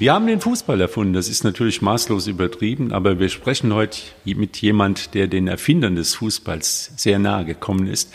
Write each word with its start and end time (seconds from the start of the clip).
Wir 0.00 0.12
haben 0.12 0.28
den 0.28 0.40
Fußball 0.40 0.80
erfunden, 0.80 1.12
das 1.12 1.28
ist 1.28 1.42
natürlich 1.42 1.82
maßlos 1.82 2.28
übertrieben, 2.28 2.92
aber 2.92 3.18
wir 3.18 3.28
sprechen 3.28 3.74
heute 3.74 3.98
mit 4.24 4.56
jemand, 4.58 5.12
der 5.14 5.26
den 5.26 5.48
Erfindern 5.48 5.96
des 5.96 6.14
Fußballs 6.14 6.92
sehr 6.96 7.18
nahe 7.18 7.44
gekommen 7.44 7.88
ist. 7.88 8.14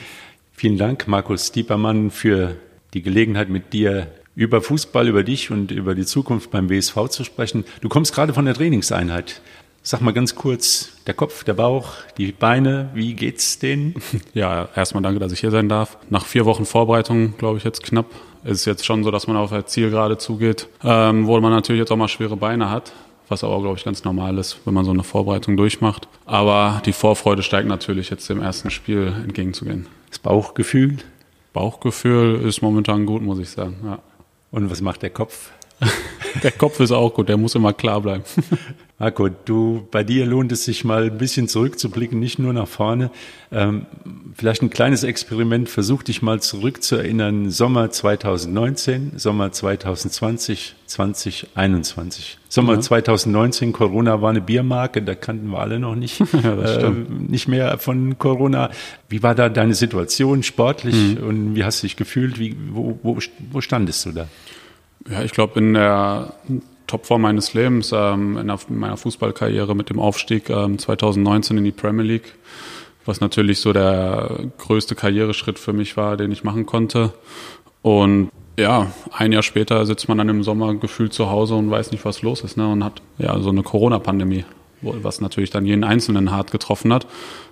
Vielen 0.54 0.78
Dank, 0.78 1.10
Markus 1.10 1.52
Diepermann, 1.52 2.10
für 2.10 2.56
die 2.94 3.02
Gelegenheit, 3.02 3.50
mit 3.50 3.74
dir 3.74 4.08
über 4.34 4.62
Fußball, 4.62 5.10
über 5.10 5.26
dich 5.26 5.52
und 5.52 5.72
über 5.72 5.94
die 5.94 6.06
Zukunft 6.06 6.52
beim 6.52 6.70
WSV 6.70 7.10
zu 7.10 7.26
sprechen. 7.26 7.66
Du 7.82 7.90
kommst 7.90 8.16
gerade 8.16 8.34
von 8.34 8.46
der 8.46 8.54
Trainingseinheit. 8.54 9.42
Sag 9.82 10.00
mal 10.00 10.14
ganz 10.14 10.36
kurz, 10.36 10.94
der 11.06 11.16
Kopf, 11.16 11.44
der 11.44 11.56
Bauch, 11.56 11.96
die 12.18 12.32
Beine, 12.32 12.92
wie 12.94 13.14
geht's 13.14 13.60
denen? 13.60 13.96
Ja, 14.34 14.70
erstmal 14.74 15.04
danke, 15.04 15.20
dass 15.20 15.34
ich 15.34 15.42
hier 15.42 15.52
sein 15.52 15.68
darf. 15.68 15.98
Nach 16.10 16.26
vier 16.26 16.46
Wochen 16.46 16.66
Vorbereitung, 16.66 17.36
glaube 17.38 17.58
ich, 17.58 17.66
jetzt 17.66 17.84
knapp, 17.84 18.06
ist 18.44 18.60
es 18.60 18.66
jetzt 18.66 18.86
schon 18.86 19.04
so, 19.04 19.12
dass 19.12 19.28
man 19.28 19.38
auf 19.38 19.52
das 19.52 19.68
Ziel 19.68 19.90
gerade 19.90 20.18
zugeht, 20.18 20.68
ähm, 20.84 21.28
wo 21.28 21.40
man 21.40 21.52
natürlich 21.52 21.80
jetzt 21.80 21.92
auch 21.92 21.98
mal 21.98 22.08
schwere 22.08 22.38
Beine 22.38 22.70
hat, 22.70 22.92
was 23.30 23.44
aber, 23.44 23.62
glaube 23.62 23.78
ich, 23.78 23.84
ganz 23.84 24.04
normal 24.04 24.38
ist, 24.38 24.60
wenn 24.66 24.74
man 24.74 24.86
so 24.86 24.92
eine 24.92 25.04
Vorbereitung 25.04 25.58
durchmacht. 25.58 26.08
Aber 26.26 26.82
die 26.86 26.94
Vorfreude 26.94 27.44
steigt 27.44 27.68
natürlich 27.68 28.10
jetzt 28.10 28.30
dem 28.30 28.42
ersten 28.42 28.70
Spiel 28.70 29.14
entgegenzugehen. 29.24 29.88
Das 30.10 30.20
Bauchgefühl? 30.20 30.98
Bauchgefühl 31.54 32.42
ist 32.42 32.62
momentan 32.62 33.06
gut, 33.06 33.22
muss 33.22 33.40
ich 33.40 33.50
sagen, 33.50 33.78
ja. 33.86 34.00
Und 34.52 34.70
was 34.70 34.82
macht 34.82 35.02
der 35.02 35.10
Kopf? 35.10 35.52
der 36.42 36.52
Kopf 36.52 36.80
ist 36.80 36.92
auch 36.92 37.14
gut, 37.14 37.30
der 37.30 37.38
muss 37.38 37.56
immer 37.56 37.74
klar 37.74 38.02
bleiben. 38.02 38.24
Marco, 39.04 39.28
du, 39.28 39.86
bei 39.92 40.06
dir 40.06 40.26
lohnt 40.26 40.54
es 40.54 40.64
sich 40.64 40.86
mal 40.86 41.04
ein 41.04 41.18
bisschen 41.18 41.50
zurückzublicken, 41.50 42.20
nicht 42.20 42.40
nur 42.40 42.54
nach 42.54 42.70
vorne. 42.70 43.12
Ähm, 43.52 43.86
vielleicht 44.34 44.62
ein 44.62 44.70
kleines 44.70 45.04
Experiment. 45.04 45.68
Versuch 45.68 46.04
dich 46.04 46.22
mal 46.22 46.40
zurückzuerinnern. 46.40 47.50
Sommer 47.50 47.92
2019, 47.92 49.12
Sommer 49.18 49.52
2020, 49.52 50.76
2021. 50.86 52.38
Sommer 52.48 52.76
ja. 52.76 52.80
2019, 52.80 53.74
Corona 53.74 54.22
war 54.22 54.30
eine 54.30 54.40
Biermarke, 54.40 55.02
da 55.02 55.16
kannten 55.16 55.48
wir 55.48 55.60
alle 55.60 55.80
noch 55.80 55.96
nicht, 55.96 56.22
ja, 56.42 56.54
äh, 56.62 56.92
nicht 57.10 57.50
mehr 57.50 57.78
von 57.80 58.18
Corona. 58.18 58.70
Wie 59.10 59.22
war 59.22 59.36
da 59.36 59.50
deine 59.50 59.74
Situation 59.74 60.44
sportlich 60.44 60.96
mhm. 60.96 61.28
und 61.28 61.56
wie 61.56 61.66
hast 61.66 61.84
du 61.84 61.88
dich 61.88 61.98
gefühlt? 61.98 62.40
Wie, 62.40 62.56
wo, 62.72 62.98
wo, 63.04 63.18
wo 63.52 63.60
standest 63.60 64.06
du 64.06 64.14
da? 64.14 64.28
Ja, 65.10 65.22
ich 65.24 65.32
glaube, 65.32 65.60
in 65.60 65.74
der 65.74 66.34
Topform 66.88 67.22
meines 67.22 67.54
Lebens, 67.54 67.92
ähm, 67.94 68.38
in, 68.38 68.48
der, 68.48 68.60
in, 68.70 68.80
meiner 68.80 68.98
Fußballkarriere 68.98 69.76
mit 69.76 69.90
dem 69.90 70.00
Aufstieg 70.00 70.50
ähm, 70.50 70.78
2019 70.78 71.58
in 71.58 71.64
die 71.64 71.72
Premier 71.72 72.04
League, 72.04 72.36
was 73.06 73.20
natürlich 73.20 73.60
so 73.60 73.74
der 73.74 74.40
größte 74.60 74.96
Karriereschritt 74.96 75.60
für 75.60 75.74
mich 75.74 75.98
war, 75.98 76.18
den 76.18 76.32
ich 76.32 76.44
machen 76.44 76.66
konnte. 76.66 77.14
Und 77.82 78.30
ja, 78.58 78.92
ein 79.12 79.32
Jahr 79.32 79.44
später 79.44 79.86
sitzt 79.86 80.08
man 80.08 80.20
dann 80.20 80.30
im 80.30 80.44
Sommer 80.44 80.76
gefühlt 80.76 81.14
zu 81.14 81.30
Hause 81.30 81.56
und 81.56 81.72
weiß 81.72 81.92
nicht, 81.92 82.06
was 82.06 82.22
los 82.22 82.42
ist, 82.42 82.56
ne? 82.56 82.68
Und 82.68 82.84
hat 82.84 83.02
ja 83.18 83.40
so 83.40 83.50
eine 83.50 83.64
Corona-Pandemie, 83.64 84.46
was 84.82 85.22
natürlich 85.22 85.50
dann 85.50 85.66
jeden 85.66 85.84
Einzelnen 85.84 86.32
hart 86.32 86.52
getroffen 86.52 86.94
hat. 86.94 87.08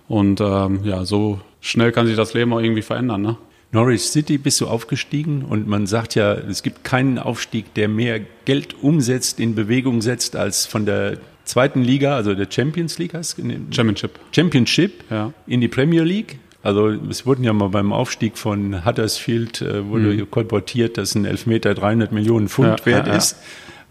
Und 0.08 0.40
ähm, 0.40 0.82
ja, 0.84 1.04
so 1.06 1.40
schnell 1.60 1.92
kann 1.92 2.06
sich 2.06 2.16
das 2.16 2.34
Leben 2.34 2.54
auch 2.54 2.60
irgendwie 2.60 2.84
verändern, 2.84 3.22
ne? 3.22 3.38
Norwich 3.72 4.02
City 4.02 4.38
bist 4.38 4.60
du 4.60 4.68
aufgestiegen 4.68 5.44
und 5.44 5.68
man 5.68 5.88
sagt 5.88 6.16
ja, 6.16 6.34
es 6.34 6.62
gibt 6.62 6.84
keinen 6.84 7.18
Aufstieg, 7.18 7.74
der 7.74 7.88
mehr 7.88 8.20
Geld 8.46 8.76
umsetzt, 8.82 9.40
in 9.40 9.56
Bewegung 9.56 10.02
setzt, 10.02 10.36
als 10.36 10.66
von 10.66 10.86
der 10.86 11.18
zweiten 11.46 11.82
Liga, 11.82 12.16
also 12.16 12.34
der 12.34 12.48
Champions 12.50 13.00
League 13.00 13.14
heißt 13.14 13.42
Championship. 13.72 14.20
Championship 14.34 15.04
ja. 15.10 15.34
in 15.48 15.62
die 15.62 15.68
Premier 15.68 16.04
League. 16.04 16.40
Also 16.64 16.90
es 16.90 17.26
wurden 17.26 17.44
ja 17.44 17.54
mal 17.54 17.70
beim 17.70 17.92
Aufstieg 17.92 18.38
von 18.38 18.86
Huddersfield 18.86 19.62
äh, 19.62 19.88
wurde 19.88 20.14
mhm. 20.14 20.30
kolportiert, 20.30 20.98
dass 20.98 21.16
ein 21.16 21.26
Elfmeter 21.26 21.74
300 21.74 22.12
Millionen 22.12 22.50
Pfund 22.50 22.82
ja, 22.82 22.86
wert 22.86 23.08
ja, 23.08 23.16
ist. 23.16 23.38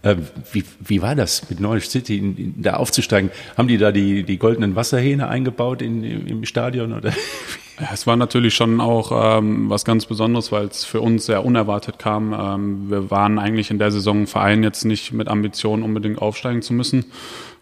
Äh, 0.03 0.15
wie, 0.53 0.63
wie 0.79 1.01
war 1.01 1.15
das 1.15 1.49
mit 1.49 1.59
Norwich 1.59 1.89
City 1.89 2.17
in, 2.17 2.37
in, 2.37 2.61
da 2.61 2.75
aufzusteigen? 2.75 3.29
Haben 3.57 3.67
die 3.67 3.77
da 3.77 3.91
die, 3.91 4.23
die 4.23 4.37
goldenen 4.37 4.75
Wasserhähne 4.75 5.27
eingebaut 5.27 5.81
in, 5.81 6.03
im 6.03 6.45
Stadion 6.45 6.93
oder? 6.93 7.13
Es 7.91 8.05
war 8.05 8.15
natürlich 8.15 8.53
schon 8.53 8.79
auch 8.79 9.39
ähm, 9.39 9.69
was 9.69 9.85
ganz 9.85 10.05
Besonderes, 10.05 10.51
weil 10.51 10.65
es 10.65 10.83
für 10.85 11.01
uns 11.01 11.25
sehr 11.25 11.43
unerwartet 11.43 11.97
kam. 11.97 12.33
Ähm, 12.33 12.89
wir 12.89 13.09
waren 13.09 13.39
eigentlich 13.39 13.71
in 13.71 13.79
der 13.79 13.91
Saison 13.91 14.21
ein 14.21 14.27
Verein 14.27 14.63
jetzt 14.63 14.85
nicht 14.85 15.13
mit 15.13 15.27
Ambitionen 15.27 15.81
unbedingt 15.81 16.21
aufsteigen 16.21 16.61
zu 16.61 16.73
müssen. 16.73 17.05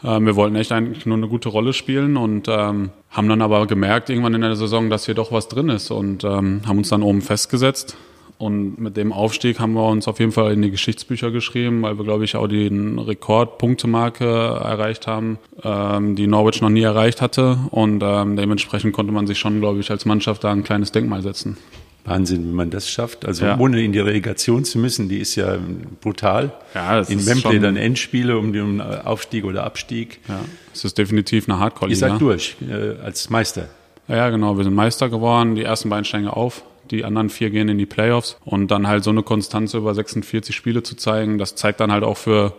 Ähm, 0.03 0.25
wir 0.25 0.35
wollten 0.35 0.55
echt 0.55 0.71
eigentlich 0.71 1.05
nur 1.05 1.17
eine 1.17 1.27
gute 1.27 1.49
Rolle 1.49 1.73
spielen 1.73 2.17
und 2.17 2.47
ähm, 2.49 2.89
haben 3.09 3.29
dann 3.29 3.41
aber 3.41 3.65
gemerkt 3.67 4.09
irgendwann 4.09 4.33
in 4.33 4.41
der 4.41 4.55
Saison, 4.55 4.89
dass 4.89 5.05
hier 5.05 5.15
doch 5.15 5.31
was 5.31 5.47
drin 5.47 5.69
ist 5.69 5.91
und 5.91 6.23
ähm, 6.23 6.61
haben 6.67 6.79
uns 6.79 6.89
dann 6.89 7.03
oben 7.03 7.21
festgesetzt 7.21 7.95
und 8.39 8.79
mit 8.79 8.95
dem 8.95 9.11
Aufstieg 9.11 9.59
haben 9.59 9.73
wir 9.73 9.85
uns 9.85 10.07
auf 10.07 10.19
jeden 10.19 10.31
Fall 10.31 10.53
in 10.53 10.61
die 10.61 10.71
Geschichtsbücher 10.71 11.29
geschrieben, 11.29 11.81
weil 11.81 11.97
wir, 11.97 12.05
glaube 12.05 12.23
ich, 12.23 12.37
auch 12.37 12.47
die 12.47 12.67
Rekordpunktemarke 12.67 14.25
erreicht 14.25 15.07
haben, 15.07 15.39
ähm, 15.61 16.15
die 16.15 16.25
Norwich 16.25 16.61
noch 16.61 16.69
nie 16.69 16.81
erreicht 16.81 17.21
hatte. 17.21 17.59
Und 17.69 18.01
ähm, 18.01 18.37
dementsprechend 18.37 18.93
konnte 18.93 19.11
man 19.11 19.27
sich 19.27 19.37
schon, 19.37 19.59
glaube 19.59 19.81
ich, 19.81 19.91
als 19.91 20.05
Mannschaft 20.05 20.45
da 20.45 20.53
ein 20.53 20.63
kleines 20.63 20.93
Denkmal 20.93 21.21
setzen. 21.21 21.57
Wahnsinn, 22.05 22.47
wie 22.47 22.53
man 22.53 22.69
das 22.69 22.89
schafft. 22.89 23.25
Also 23.25 23.43
ja. 23.43 23.59
ohne 23.59 23.83
in 23.83 23.91
die 23.91 23.99
Relegation 23.99 24.63
zu 24.63 24.79
müssen, 24.79 25.09
die 25.09 25.17
ist 25.17 25.35
ja 25.35 25.57
brutal. 25.99 26.53
Ja, 26.73 27.01
in 27.01 27.25
Wembley 27.25 27.59
dann 27.59 27.75
Endspiele 27.75 28.37
um 28.37 28.53
den 28.53 28.79
Aufstieg 28.79 29.43
oder 29.43 29.65
Abstieg. 29.65 30.21
Ja, 30.29 30.39
es 30.73 30.85
ist 30.85 30.97
definitiv 30.97 31.49
eine 31.49 31.59
Hardcore-Liga. 31.59 32.05
Ihr 32.05 32.11
seid 32.11 32.21
durch 32.21 32.55
äh, 32.61 33.03
als 33.03 33.29
Meister. 33.29 33.67
Ja, 34.07 34.29
genau. 34.29 34.55
Wir 34.55 34.63
sind 34.63 34.75
Meister 34.75 35.09
geworden. 35.09 35.55
Die 35.55 35.63
ersten 35.63 35.89
beiden 35.89 36.05
steigen 36.05 36.29
auf. 36.29 36.63
Die 36.91 37.05
anderen 37.05 37.29
vier 37.29 37.49
gehen 37.49 37.69
in 37.69 37.77
die 37.77 37.85
Playoffs 37.85 38.37
und 38.45 38.69
dann 38.71 38.87
halt 38.87 39.03
so 39.03 39.09
eine 39.09 39.23
Konstanze 39.23 39.77
über 39.77 39.93
46 39.93 40.55
Spiele 40.55 40.83
zu 40.83 40.95
zeigen, 40.95 41.37
das 41.37 41.55
zeigt 41.55 41.79
dann 41.79 41.91
halt 41.91 42.03
auch 42.03 42.17
für 42.17 42.53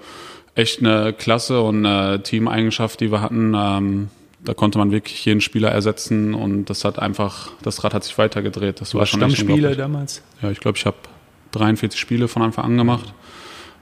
echt 0.54 0.80
eine 0.80 1.12
Klasse 1.12 1.60
und 1.60 1.84
eine 1.84 2.22
Teameigenschaft, 2.22 3.00
die 3.00 3.10
wir 3.10 3.20
hatten. 3.20 3.54
Ähm, 3.56 4.08
da 4.42 4.54
konnte 4.54 4.78
man 4.78 4.90
wirklich 4.90 5.24
jeden 5.24 5.40
Spieler 5.40 5.70
ersetzen 5.70 6.34
und 6.34 6.66
das 6.70 6.84
hat 6.84 6.98
einfach, 6.98 7.50
das 7.62 7.84
Rad 7.84 7.94
hat 7.94 8.04
sich 8.04 8.16
weitergedreht. 8.16 8.80
Das 8.80 8.90
du 8.90 8.98
war 8.98 9.06
schon 9.06 9.20
Stammspieler 9.20 9.74
damals? 9.74 10.22
Ja, 10.40 10.50
ich 10.50 10.60
glaube, 10.60 10.78
ich 10.78 10.86
habe 10.86 10.96
43 11.52 11.98
Spiele 11.98 12.28
von 12.28 12.42
Anfang 12.42 12.64
an 12.64 12.76
gemacht. 12.76 13.12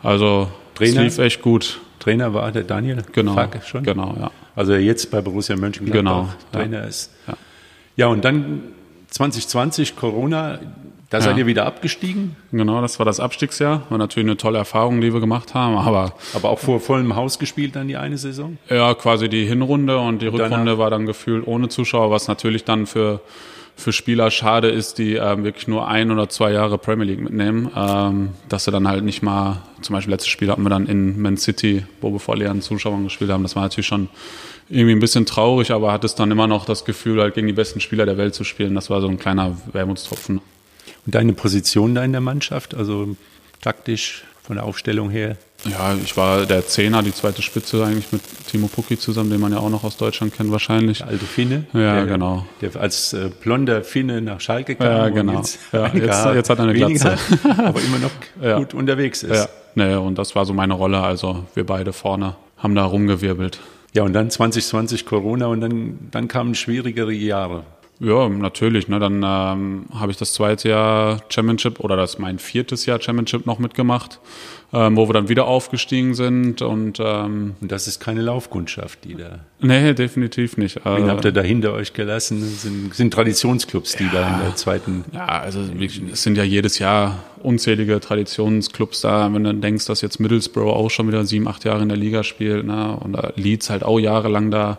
Also 0.02 0.48
Trainer, 0.74 1.04
es 1.04 1.16
lief 1.16 1.24
echt 1.24 1.42
gut. 1.42 1.80
Trainer 1.98 2.34
war 2.34 2.50
der 2.52 2.64
Daniel 2.64 3.02
genau, 3.12 3.34
Farke 3.34 3.60
schon? 3.64 3.82
Genau, 3.82 4.16
ja. 4.18 4.30
Also 4.56 4.74
jetzt 4.74 5.10
bei 5.10 5.20
Borussia 5.20 5.56
Mönchengladbach 5.56 5.98
genau, 5.98 6.28
Trainer 6.52 6.82
ja. 6.82 6.84
ist. 6.84 7.12
Ja. 7.26 7.34
ja, 7.96 8.06
und 8.08 8.24
dann 8.24 8.62
2020 9.10 9.96
Corona, 9.96 10.58
da 11.10 11.18
ja. 11.18 11.22
seid 11.22 11.38
ihr 11.38 11.46
wieder 11.46 11.64
abgestiegen? 11.64 12.36
Genau, 12.52 12.82
das 12.82 12.98
war 12.98 13.06
das 13.06 13.18
Abstiegsjahr. 13.18 13.82
War 13.88 13.96
natürlich 13.96 14.26
eine 14.26 14.36
tolle 14.36 14.58
Erfahrung, 14.58 15.00
die 15.00 15.12
wir 15.12 15.20
gemacht 15.20 15.54
haben, 15.54 15.76
aber. 15.76 16.12
Aber 16.34 16.50
auch 16.50 16.58
vor 16.58 16.80
vollem 16.80 17.16
Haus 17.16 17.38
gespielt 17.38 17.76
dann 17.76 17.88
die 17.88 17.96
eine 17.96 18.18
Saison? 18.18 18.58
Ja, 18.68 18.92
quasi 18.94 19.30
die 19.30 19.46
Hinrunde 19.46 19.98
und 19.98 20.20
die 20.20 20.28
und 20.28 20.38
Rückrunde 20.38 20.76
war 20.76 20.90
dann 20.90 21.06
gefühlt 21.06 21.46
ohne 21.46 21.68
Zuschauer, 21.70 22.10
was 22.10 22.28
natürlich 22.28 22.64
dann 22.64 22.86
für, 22.86 23.22
für 23.74 23.92
Spieler 23.92 24.30
schade 24.30 24.68
ist, 24.68 24.98
die 24.98 25.14
ähm, 25.14 25.44
wirklich 25.44 25.66
nur 25.66 25.88
ein 25.88 26.10
oder 26.10 26.28
zwei 26.28 26.52
Jahre 26.52 26.76
Premier 26.76 27.06
League 27.06 27.22
mitnehmen, 27.22 27.70
ähm, 27.74 28.30
dass 28.50 28.64
sie 28.64 28.70
dann 28.70 28.86
halt 28.86 29.02
nicht 29.02 29.22
mal, 29.22 29.62
zum 29.80 29.94
Beispiel 29.94 30.12
letztes 30.12 30.28
Spiel 30.28 30.50
hatten 30.50 30.62
wir 30.62 30.70
dann 30.70 30.86
in 30.86 31.18
Man 31.22 31.38
City, 31.38 31.86
wo 32.02 32.12
wir 32.12 32.20
vor 32.20 32.36
leeren 32.36 32.60
Zuschauern 32.60 33.04
gespielt 33.04 33.30
haben. 33.30 33.44
Das 33.44 33.56
war 33.56 33.62
natürlich 33.62 33.86
schon 33.86 34.10
irgendwie 34.68 34.92
ein 34.92 35.00
bisschen 35.00 35.26
traurig, 35.26 35.70
aber 35.70 35.92
hat 35.92 36.04
es 36.04 36.14
dann 36.14 36.30
immer 36.30 36.46
noch 36.46 36.64
das 36.64 36.84
Gefühl, 36.84 37.20
halt 37.20 37.34
gegen 37.34 37.46
die 37.46 37.52
besten 37.52 37.80
Spieler 37.80 38.06
der 38.06 38.18
Welt 38.18 38.34
zu 38.34 38.44
spielen. 38.44 38.74
Das 38.74 38.90
war 38.90 39.00
so 39.00 39.08
ein 39.08 39.18
kleiner 39.18 39.56
Wermutstropfen. 39.72 40.40
Und 41.06 41.14
deine 41.14 41.32
Position 41.32 41.94
da 41.94 42.04
in 42.04 42.12
der 42.12 42.20
Mannschaft, 42.20 42.74
also 42.74 43.16
taktisch 43.60 44.24
von 44.48 44.56
der 44.56 44.64
Aufstellung 44.64 45.10
her? 45.10 45.36
Ja, 45.64 45.94
ich 46.02 46.16
war 46.16 46.46
der 46.46 46.66
Zehner, 46.66 47.02
die 47.02 47.12
zweite 47.12 47.42
Spitze 47.42 47.84
eigentlich 47.84 48.10
mit 48.12 48.22
Timo 48.50 48.66
Pucki 48.68 48.98
zusammen, 48.98 49.28
den 49.28 49.40
man 49.40 49.52
ja 49.52 49.58
auch 49.58 49.68
noch 49.68 49.84
aus 49.84 49.98
Deutschland 49.98 50.34
kennt 50.34 50.50
wahrscheinlich. 50.50 50.98
Der 50.98 51.08
alte 51.08 51.26
Finne. 51.26 51.66
Ja, 51.74 51.96
der, 51.96 52.06
genau. 52.06 52.46
Der 52.62 52.74
als 52.80 53.12
äh, 53.12 53.28
blonder 53.42 53.82
Finne 53.84 54.22
nach 54.22 54.40
Schalke 54.40 54.76
kam. 54.76 54.86
Ja, 54.86 55.08
genau. 55.10 55.36
Jetzt, 55.36 55.58
ja, 55.72 55.88
jetzt, 55.88 56.24
jetzt, 56.34 56.48
hat 56.48 56.58
er 56.58 56.64
eine 56.64 56.72
Glatze. 56.72 57.18
aber 57.58 57.82
immer 57.82 57.98
noch 57.98 58.10
ja. 58.42 58.58
gut 58.58 58.72
unterwegs 58.72 59.22
ist. 59.22 59.36
Ja, 59.36 59.48
nee, 59.74 59.94
und 59.96 60.16
das 60.16 60.34
war 60.34 60.46
so 60.46 60.54
meine 60.54 60.72
Rolle. 60.72 61.00
Also 61.00 61.44
wir 61.54 61.66
beide 61.66 61.92
vorne 61.92 62.36
haben 62.56 62.74
da 62.74 62.84
rumgewirbelt. 62.84 63.58
Ja, 63.94 64.02
und 64.02 64.12
dann 64.12 64.30
2020 64.30 65.06
Corona 65.06 65.46
und 65.46 65.60
dann, 65.60 65.98
dann 66.10 66.28
kamen 66.28 66.54
schwierigere 66.54 67.12
Jahre. 67.12 67.64
Ja, 68.00 68.28
natürlich. 68.28 68.88
Ne? 68.88 69.00
Dann 69.00 69.22
ähm, 69.24 69.86
habe 69.92 70.12
ich 70.12 70.16
das 70.16 70.32
zweite 70.32 70.68
Jahr 70.68 71.20
Championship 71.28 71.80
oder 71.80 71.96
das 71.96 72.18
mein 72.18 72.38
viertes 72.38 72.86
Jahr 72.86 73.00
Championship 73.00 73.44
noch 73.44 73.58
mitgemacht, 73.58 74.20
ähm, 74.72 74.96
wo 74.96 75.08
wir 75.08 75.14
dann 75.14 75.28
wieder 75.28 75.46
aufgestiegen 75.46 76.14
sind. 76.14 76.62
Und, 76.62 77.00
ähm, 77.00 77.56
und 77.60 77.72
das 77.72 77.88
ist 77.88 77.98
keine 77.98 78.22
Laufkundschaft, 78.22 79.04
die 79.04 79.16
da. 79.16 79.40
Nee, 79.60 79.94
definitiv 79.94 80.56
nicht. 80.56 80.84
Wen 80.84 81.06
äh, 81.06 81.10
habt 81.10 81.24
ihr 81.24 81.32
da 81.32 81.40
hinter 81.40 81.72
euch 81.72 81.92
gelassen? 81.92 82.40
Das 82.40 82.62
sind, 82.62 82.94
sind 82.94 83.12
Traditionsclubs, 83.12 83.96
die 83.96 84.04
ja, 84.04 84.10
da 84.12 84.28
in 84.28 84.44
der 84.44 84.56
zweiten. 84.56 85.04
Ja, 85.12 85.26
also 85.26 85.60
es 86.12 86.22
sind 86.22 86.36
ja 86.36 86.44
jedes 86.44 86.78
Jahr 86.78 87.24
unzählige 87.42 88.00
Traditionsclubs 88.00 89.00
da, 89.00 89.32
wenn 89.32 89.44
du 89.44 89.54
denkst, 89.54 89.86
dass 89.86 90.00
jetzt 90.00 90.20
Middlesbrough 90.20 90.72
auch 90.72 90.90
schon 90.90 91.08
wieder 91.08 91.24
sieben, 91.24 91.48
acht 91.48 91.64
Jahre 91.64 91.82
in 91.82 91.88
der 91.88 91.98
Liga 91.98 92.22
spielt, 92.24 92.66
ne, 92.66 92.96
und 92.96 93.16
Leeds 93.36 93.70
halt 93.70 93.82
auch 93.82 93.98
jahrelang 93.98 94.50
da 94.50 94.78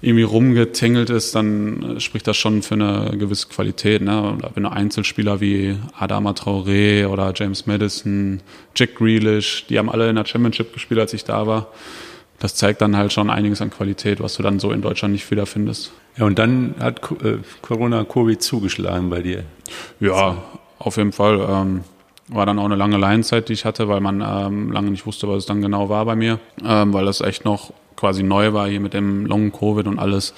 irgendwie 0.00 0.22
rumgetingelt 0.24 1.10
ist, 1.10 1.34
dann 1.34 1.96
äh, 1.96 2.00
spricht 2.00 2.26
das 2.26 2.36
schon 2.36 2.62
für 2.62 2.74
eine 2.74 3.16
gewisse 3.16 3.48
Qualität, 3.48 4.02
ne, 4.02 4.38
wenn 4.54 4.62
du 4.62 4.70
Einzelspieler 4.70 5.40
wie 5.40 5.76
Adama 5.98 6.32
Traoré 6.32 7.06
oder 7.06 7.32
James 7.34 7.66
Madison, 7.66 8.40
Jack 8.74 8.96
Grealish, 8.96 9.66
die 9.68 9.78
haben 9.78 9.90
alle 9.90 10.08
in 10.08 10.16
der 10.16 10.26
Championship 10.26 10.72
gespielt, 10.72 11.00
als 11.00 11.12
ich 11.12 11.24
da 11.24 11.46
war. 11.46 11.68
Das 12.38 12.54
zeigt 12.54 12.80
dann 12.80 12.96
halt 12.96 13.12
schon 13.12 13.28
einiges 13.28 13.60
an 13.60 13.70
Qualität, 13.70 14.20
was 14.20 14.34
du 14.34 14.42
dann 14.42 14.58
so 14.60 14.72
in 14.72 14.80
Deutschland 14.80 15.12
nicht 15.12 15.30
wiederfindest. 15.30 15.92
Ja, 16.16 16.24
und 16.24 16.38
dann 16.38 16.74
hat 16.80 17.00
äh, 17.22 17.38
Corona 17.60 18.04
Covid 18.04 18.42
zugeschlagen 18.42 19.10
bei 19.10 19.20
dir. 19.20 19.44
Ja, 20.00 20.42
auf 20.80 20.96
jeden 20.96 21.12
Fall. 21.12 21.46
Ähm, 21.48 21.84
war 22.32 22.46
dann 22.46 22.58
auch 22.58 22.64
eine 22.64 22.76
lange 22.76 22.96
Laienzeit, 22.96 23.48
die 23.48 23.54
ich 23.54 23.64
hatte, 23.64 23.88
weil 23.88 24.00
man 24.00 24.20
ähm, 24.20 24.72
lange 24.72 24.90
nicht 24.90 25.06
wusste, 25.06 25.28
was 25.28 25.38
es 25.38 25.46
dann 25.46 25.60
genau 25.60 25.88
war 25.88 26.04
bei 26.04 26.16
mir, 26.16 26.38
ähm, 26.64 26.92
weil 26.92 27.04
das 27.04 27.20
echt 27.20 27.44
noch 27.44 27.72
quasi 27.96 28.22
neu 28.22 28.52
war 28.52 28.68
hier 28.68 28.80
mit 28.80 28.94
dem 28.94 29.26
Long 29.26 29.52
Covid 29.52 29.86
und 29.86 29.98
alles. 29.98 30.32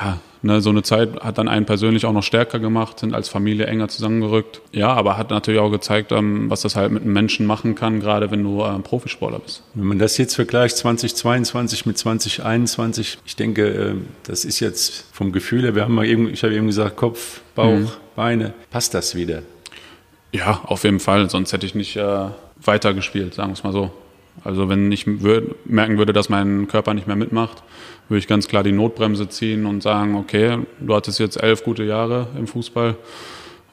Ja, 0.00 0.18
ne, 0.42 0.60
so 0.60 0.70
eine 0.70 0.82
Zeit 0.82 1.20
hat 1.20 1.38
dann 1.38 1.46
einen 1.48 1.66
persönlich 1.66 2.04
auch 2.04 2.12
noch 2.12 2.22
stärker 2.22 2.58
gemacht, 2.58 2.98
sind 2.98 3.14
als 3.14 3.28
Familie 3.28 3.66
enger 3.66 3.88
zusammengerückt. 3.88 4.60
Ja, 4.72 4.92
aber 4.92 5.16
hat 5.16 5.30
natürlich 5.30 5.60
auch 5.60 5.70
gezeigt, 5.70 6.10
ähm, 6.10 6.50
was 6.50 6.62
das 6.62 6.74
halt 6.74 6.90
mit 6.90 7.04
einem 7.04 7.12
Menschen 7.12 7.46
machen 7.46 7.74
kann, 7.74 8.00
gerade 8.00 8.30
wenn 8.30 8.42
du 8.42 8.62
äh, 8.62 8.78
Profisportler 8.80 9.38
bist. 9.38 9.62
Wenn 9.74 9.86
man 9.86 9.98
das 9.98 10.18
jetzt 10.18 10.34
vergleicht, 10.34 10.76
2022 10.76 11.86
mit 11.86 11.96
2021, 11.96 13.18
ich 13.24 13.36
denke, 13.36 13.68
äh, 13.68 13.94
das 14.24 14.44
ist 14.44 14.58
jetzt 14.60 15.06
vom 15.12 15.32
Gefühl 15.32 15.62
her, 15.62 15.74
wir 15.74 15.82
haben 15.82 15.94
mal 15.94 16.06
eben, 16.06 16.28
ich 16.28 16.42
habe 16.42 16.54
eben 16.54 16.66
gesagt, 16.66 16.96
Kopf, 16.96 17.40
Bauch, 17.54 17.78
mhm. 17.78 17.88
Beine, 18.16 18.52
passt 18.70 18.94
das 18.94 19.14
wieder? 19.14 19.42
Ja, 20.34 20.62
auf 20.64 20.82
jeden 20.82 20.98
Fall, 20.98 21.30
sonst 21.30 21.52
hätte 21.52 21.64
ich 21.64 21.76
nicht 21.76 21.94
äh, 21.94 22.26
weitergespielt, 22.60 23.34
sagen 23.34 23.50
wir 23.50 23.52
es 23.52 23.62
mal 23.62 23.72
so. 23.72 23.92
Also 24.42 24.68
wenn 24.68 24.90
ich 24.90 25.06
würd, 25.06 25.64
merken 25.64 25.96
würde, 25.96 26.12
dass 26.12 26.28
mein 26.28 26.66
Körper 26.66 26.92
nicht 26.92 27.06
mehr 27.06 27.14
mitmacht, 27.14 27.62
würde 28.08 28.18
ich 28.18 28.26
ganz 28.26 28.48
klar 28.48 28.64
die 28.64 28.72
Notbremse 28.72 29.28
ziehen 29.28 29.64
und 29.64 29.80
sagen, 29.80 30.16
okay, 30.16 30.58
du 30.80 30.92
hattest 30.92 31.20
jetzt 31.20 31.40
elf 31.40 31.62
gute 31.62 31.84
Jahre 31.84 32.26
im 32.36 32.48
Fußball 32.48 32.96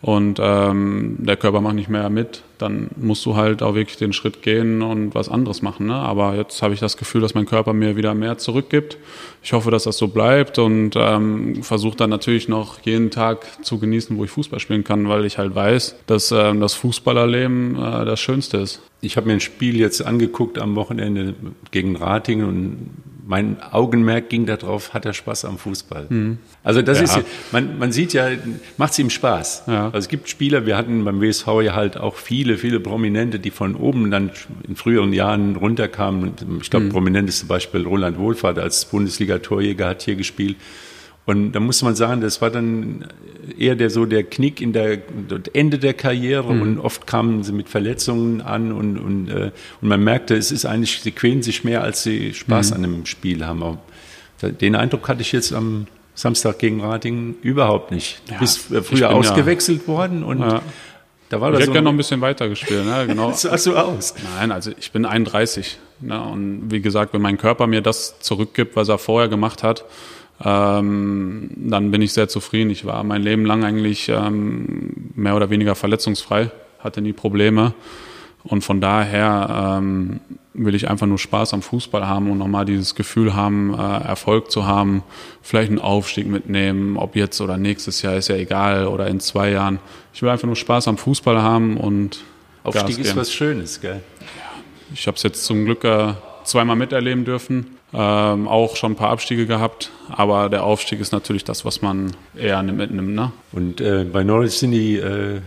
und 0.01 0.39
ähm, 0.41 1.17
der 1.19 1.37
Körper 1.37 1.61
macht 1.61 1.75
nicht 1.75 1.89
mehr 1.89 2.09
mit, 2.09 2.41
dann 2.57 2.89
musst 2.95 3.23
du 3.25 3.35
halt 3.35 3.61
auch 3.61 3.75
wirklich 3.75 3.97
den 3.97 4.13
Schritt 4.13 4.41
gehen 4.41 4.81
und 4.81 5.13
was 5.13 5.29
anderes 5.29 5.61
machen. 5.61 5.87
Ne? 5.87 5.93
Aber 5.93 6.35
jetzt 6.35 6.63
habe 6.63 6.73
ich 6.73 6.79
das 6.79 6.97
Gefühl, 6.97 7.21
dass 7.21 7.35
mein 7.35 7.45
Körper 7.45 7.73
mir 7.73 7.95
wieder 7.95 8.15
mehr 8.15 8.39
zurückgibt. 8.39 8.97
Ich 9.43 9.53
hoffe, 9.53 9.69
dass 9.69 9.83
das 9.83 9.97
so 9.97 10.07
bleibt 10.07 10.57
und 10.57 10.95
ähm, 10.95 11.61
versuche 11.61 11.97
dann 11.97 12.09
natürlich 12.09 12.47
noch 12.47 12.79
jeden 12.83 13.11
Tag 13.11 13.63
zu 13.63 13.77
genießen, 13.77 14.17
wo 14.17 14.23
ich 14.23 14.31
Fußball 14.31 14.59
spielen 14.59 14.83
kann, 14.83 15.07
weil 15.07 15.25
ich 15.25 15.37
halt 15.37 15.53
weiß, 15.53 15.97
dass 16.07 16.31
ähm, 16.31 16.61
das 16.61 16.73
Fußballerleben 16.73 17.75
äh, 17.75 18.05
das 18.05 18.19
Schönste 18.19 18.57
ist. 18.57 18.81
Ich 19.01 19.17
habe 19.17 19.27
mir 19.27 19.33
ein 19.33 19.39
Spiel 19.39 19.79
jetzt 19.79 20.03
angeguckt 20.03 20.57
am 20.57 20.75
Wochenende 20.75 21.35
gegen 21.69 21.95
Ratingen 21.95 22.47
und 22.47 22.77
mein 23.31 23.63
Augenmerk 23.63 24.27
ging 24.27 24.45
darauf, 24.45 24.93
hat 24.93 25.05
er 25.05 25.13
Spaß 25.13 25.45
am 25.45 25.57
Fußball. 25.57 26.07
Mhm. 26.09 26.37
Also 26.65 26.81
das 26.81 26.97
ja. 26.97 27.05
ist, 27.05 27.19
man, 27.53 27.79
man 27.79 27.93
sieht 27.93 28.11
ja, 28.11 28.27
macht 28.75 28.91
es 28.91 28.99
ihm 28.99 29.09
Spaß. 29.09 29.63
Ja. 29.67 29.85
Also 29.85 29.99
es 29.99 30.09
gibt 30.09 30.27
Spieler, 30.27 30.65
wir 30.65 30.75
hatten 30.75 31.05
beim 31.05 31.21
WSV 31.21 31.47
ja 31.63 31.73
halt 31.73 31.95
auch 31.95 32.17
viele, 32.17 32.57
viele 32.57 32.81
Prominente, 32.81 33.39
die 33.39 33.49
von 33.49 33.75
oben 33.75 34.11
dann 34.11 34.31
in 34.67 34.75
früheren 34.75 35.13
Jahren 35.13 35.55
runterkamen. 35.55 36.33
Ich 36.61 36.69
glaube, 36.69 36.87
mhm. 36.87 36.89
prominenteste 36.89 37.45
Beispiel 37.45 37.83
Roland 37.87 38.17
Wohlfahrt 38.17 38.59
als 38.59 38.83
Bundesliga-Torjäger 38.83 39.87
hat 39.87 40.01
hier 40.01 40.15
gespielt. 40.15 40.57
Und 41.25 41.51
da 41.51 41.59
muss 41.59 41.81
man 41.83 41.95
sagen, 41.95 42.21
das 42.21 42.41
war 42.41 42.49
dann 42.49 43.05
eher 43.57 43.75
der 43.75 43.89
so 43.89 44.05
der 44.05 44.23
Knick 44.23 44.59
in 44.59 44.73
der 44.73 44.99
Ende 45.53 45.77
der 45.77 45.93
Karriere 45.93 46.53
mhm. 46.53 46.61
und 46.61 46.79
oft 46.79 47.05
kamen 47.05 47.43
sie 47.43 47.51
mit 47.51 47.69
Verletzungen 47.69 48.41
an 48.41 48.71
und, 48.71 48.97
und, 48.97 49.29
äh, 49.29 49.51
und 49.81 49.87
man 49.87 50.03
merkte, 50.03 50.35
es 50.35 50.51
ist 50.51 50.65
eigentlich, 50.65 51.01
sie 51.01 51.11
quälen 51.11 51.43
sich 51.43 51.63
mehr, 51.63 51.83
als 51.83 52.03
sie 52.03 52.33
Spaß 52.33 52.71
mhm. 52.71 52.75
an 52.75 52.83
einem 52.83 53.05
Spiel 53.05 53.45
haben. 53.45 53.61
Aber 53.61 53.77
den 54.41 54.75
Eindruck 54.75 55.07
hatte 55.07 55.21
ich 55.21 55.31
jetzt 55.31 55.53
am 55.53 55.85
Samstag 56.15 56.59
gegen 56.59 56.81
Ratingen 56.81 57.35
überhaupt 57.41 57.91
nicht. 57.91 58.21
Du 58.27 58.33
ja, 58.33 58.39
bist 58.39 58.71
äh, 58.71 58.81
früher 58.81 59.11
ausgewechselt 59.11 59.81
ja. 59.83 59.87
worden 59.87 60.23
und 60.23 60.39
ja. 60.39 60.61
Da 61.29 61.39
war 61.39 61.49
ich 61.51 61.59
hätte 61.59 61.67
so 61.67 61.71
gerne 61.71 61.85
noch 61.85 61.93
ein 61.93 61.97
bisschen 61.97 62.19
weiter 62.19 62.49
gespielt. 62.49 62.85
Ne? 62.85 63.07
Genau. 63.07 63.31
Sahst 63.35 63.65
du 63.65 63.77
aus? 63.77 64.15
Nein, 64.37 64.51
also 64.51 64.71
ich 64.77 64.91
bin 64.91 65.05
31. 65.05 65.77
Ne? 66.01 66.21
Und 66.21 66.71
wie 66.71 66.81
gesagt, 66.81 67.13
wenn 67.13 67.21
mein 67.21 67.37
Körper 67.37 67.67
mir 67.67 67.79
das 67.79 68.19
zurückgibt, 68.19 68.75
was 68.75 68.89
er 68.89 68.97
vorher 68.97 69.29
gemacht 69.29 69.63
hat, 69.63 69.85
ähm, 70.43 71.49
dann 71.55 71.91
bin 71.91 72.01
ich 72.01 72.13
sehr 72.13 72.27
zufrieden. 72.27 72.69
Ich 72.69 72.85
war 72.85 73.03
mein 73.03 73.21
Leben 73.21 73.45
lang 73.45 73.63
eigentlich 73.63 74.09
ähm, 74.09 75.11
mehr 75.15 75.35
oder 75.35 75.49
weniger 75.49 75.75
verletzungsfrei, 75.75 76.51
hatte 76.79 77.01
nie 77.01 77.13
Probleme. 77.13 77.73
Und 78.43 78.63
von 78.63 78.81
daher 78.81 79.77
ähm, 79.79 80.19
will 80.53 80.73
ich 80.73 80.89
einfach 80.89 81.05
nur 81.05 81.19
Spaß 81.19 81.53
am 81.53 81.61
Fußball 81.61 82.07
haben 82.07 82.31
und 82.31 82.39
nochmal 82.39 82.65
dieses 82.65 82.95
Gefühl 82.95 83.35
haben, 83.35 83.73
äh, 83.73 83.77
Erfolg 83.77 84.51
zu 84.51 84.65
haben, 84.65 85.03
vielleicht 85.41 85.69
einen 85.69 85.79
Aufstieg 85.79 86.27
mitnehmen, 86.27 86.97
ob 86.97 87.15
jetzt 87.15 87.39
oder 87.39 87.57
nächstes 87.57 88.01
Jahr 88.01 88.15
ist 88.15 88.29
ja 88.29 88.35
egal 88.35 88.87
oder 88.87 89.07
in 89.07 89.19
zwei 89.19 89.51
Jahren. 89.51 89.79
Ich 90.13 90.21
will 90.21 90.29
einfach 90.29 90.47
nur 90.47 90.55
Spaß 90.55 90.87
am 90.87 90.97
Fußball 90.97 91.41
haben 91.41 91.77
und 91.77 92.23
Aufstieg 92.63 92.99
ist 92.99 93.15
was 93.15 93.31
Schönes, 93.31 93.79
gell? 93.79 94.01
Ja, 94.37 94.61
ich 94.93 95.07
habe 95.07 95.17
es 95.17 95.23
jetzt 95.23 95.45
zum 95.45 95.65
Glück 95.65 95.83
äh, 95.83 96.13
zweimal 96.43 96.75
miterleben 96.75 97.25
dürfen. 97.25 97.77
Ähm, 97.93 98.47
auch 98.47 98.77
schon 98.77 98.93
ein 98.93 98.95
paar 98.95 99.09
Abstiege 99.09 99.45
gehabt, 99.45 99.91
aber 100.09 100.47
der 100.47 100.63
Aufstieg 100.63 101.01
ist 101.01 101.11
natürlich 101.11 101.43
das, 101.43 101.65
was 101.65 101.81
man 101.81 102.15
eher 102.37 102.63
mitnimmt. 102.63 103.13
Ne? 103.13 103.33
Und 103.51 103.81
äh, 103.81 104.05
bei 104.05 104.23
Norwich 104.23 104.53
sind 104.53 104.71
die 104.71 104.95
äh, 104.95 105.41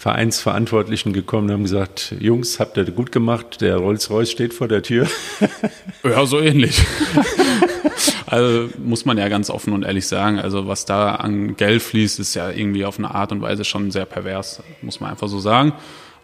Vereinsverantwortlichen 0.00 1.12
gekommen 1.12 1.48
und 1.48 1.52
haben 1.52 1.62
gesagt, 1.64 2.14
Jungs, 2.18 2.58
habt 2.58 2.78
ihr 2.78 2.84
gut 2.84 3.12
gemacht, 3.12 3.60
der 3.60 3.76
Rolls-Royce 3.76 4.30
steht 4.30 4.54
vor 4.54 4.66
der 4.66 4.82
Tür. 4.82 5.06
ja, 6.02 6.24
so 6.24 6.40
ähnlich. 6.40 6.82
also 8.26 8.70
muss 8.78 9.04
man 9.04 9.18
ja 9.18 9.28
ganz 9.28 9.50
offen 9.50 9.74
und 9.74 9.84
ehrlich 9.84 10.06
sagen, 10.06 10.38
also 10.38 10.66
was 10.66 10.86
da 10.86 11.16
an 11.16 11.54
Geld 11.54 11.82
fließt, 11.82 12.18
ist 12.18 12.34
ja 12.34 12.48
irgendwie 12.48 12.86
auf 12.86 12.98
eine 12.98 13.14
Art 13.14 13.30
und 13.30 13.42
Weise 13.42 13.62
schon 13.66 13.90
sehr 13.90 14.06
pervers, 14.06 14.62
muss 14.80 15.00
man 15.00 15.10
einfach 15.10 15.28
so 15.28 15.38
sagen. 15.38 15.74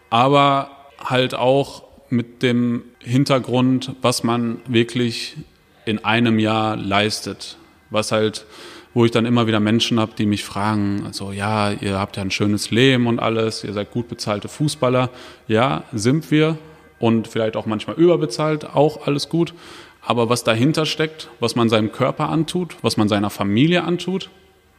Aber 0.09 0.71
halt 0.97 1.35
auch 1.35 1.83
mit 2.09 2.43
dem 2.43 2.83
Hintergrund, 2.99 3.95
was 4.01 4.23
man 4.23 4.59
wirklich 4.67 5.37
in 5.85 6.03
einem 6.03 6.39
Jahr 6.39 6.75
leistet. 6.75 7.57
Was 7.89 8.11
halt, 8.11 8.45
wo 8.93 9.05
ich 9.05 9.11
dann 9.11 9.25
immer 9.25 9.47
wieder 9.47 9.59
Menschen 9.59 9.99
habe, 9.99 10.11
die 10.17 10.25
mich 10.25 10.43
fragen, 10.43 11.03
also 11.05 11.31
ja, 11.31 11.71
ihr 11.71 11.97
habt 11.97 12.17
ja 12.17 12.23
ein 12.23 12.31
schönes 12.31 12.71
Leben 12.71 13.07
und 13.07 13.19
alles, 13.19 13.63
ihr 13.63 13.73
seid 13.73 13.91
gut 13.91 14.09
bezahlte 14.09 14.49
Fußballer. 14.49 15.09
Ja, 15.47 15.83
sind 15.93 16.29
wir 16.31 16.57
und 16.99 17.27
vielleicht 17.27 17.55
auch 17.55 17.65
manchmal 17.65 17.95
überbezahlt, 17.95 18.65
auch 18.65 19.07
alles 19.07 19.29
gut. 19.29 19.53
Aber 20.01 20.29
was 20.29 20.43
dahinter 20.43 20.85
steckt, 20.85 21.29
was 21.39 21.55
man 21.55 21.69
seinem 21.69 21.91
Körper 21.91 22.29
antut, 22.29 22.77
was 22.81 22.97
man 22.97 23.09
seiner 23.09 23.29
Familie 23.29 23.83
antut, 23.83 24.29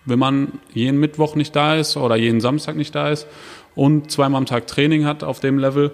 wenn 0.05 0.19
man 0.19 0.61
jeden 0.73 0.99
Mittwoch 0.99 1.35
nicht 1.35 1.55
da 1.55 1.77
ist 1.77 1.97
oder 1.97 2.17
jeden 2.17 2.41
Samstag 2.41 2.77
nicht 2.77 2.95
da 2.95 3.11
ist 3.11 3.27
und 3.75 4.11
zweimal 4.11 4.39
am 4.39 4.47
Tag 4.47 4.67
Training 4.67 5.05
hat 5.05 5.23
auf 5.23 5.41
dem 5.41 5.59
Level, 5.59 5.93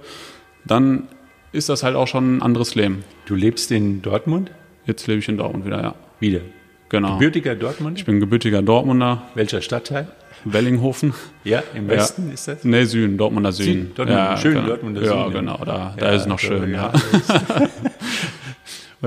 dann 0.64 1.08
ist 1.54 1.68
das 1.68 1.84
halt 1.84 1.94
auch 1.94 2.08
schon 2.08 2.36
ein 2.36 2.42
anderes 2.42 2.74
Leben. 2.74 3.04
Du 3.26 3.36
lebst 3.36 3.70
in 3.70 4.02
Dortmund? 4.02 4.50
Jetzt 4.86 5.06
lebe 5.06 5.20
ich 5.20 5.28
in 5.28 5.36
Dortmund 5.36 5.64
wieder, 5.64 5.80
ja. 5.80 5.94
Wieder? 6.18 6.40
Genau. 6.88 7.14
Gebürtiger 7.14 7.54
Dortmund? 7.54 7.98
Ich 7.98 8.04
bin 8.04 8.20
gebürtiger 8.20 8.60
Dortmunder. 8.60 9.22
Welcher 9.34 9.62
Stadtteil? 9.62 10.08
Wellinghofen. 10.44 11.14
Ja, 11.44 11.62
im 11.74 11.88
Westen 11.88 12.26
ja. 12.26 12.34
ist 12.34 12.48
das? 12.48 12.64
Nee, 12.64 12.84
Süden, 12.84 13.16
Dortmunder 13.16 13.52
Süden. 13.52 13.72
Süden 13.72 13.94
Dortmund, 13.94 14.18
ja, 14.18 14.36
schön, 14.36 14.54
genau. 14.54 14.66
Dortmunder 14.66 15.00
Süden. 15.00 15.16
Ja, 15.16 15.28
genau, 15.28 15.64
da, 15.64 15.94
da 15.96 16.10
ist 16.10 16.22
es 16.22 16.26
noch 16.26 16.38
schön, 16.38 16.72
ja. 16.72 16.92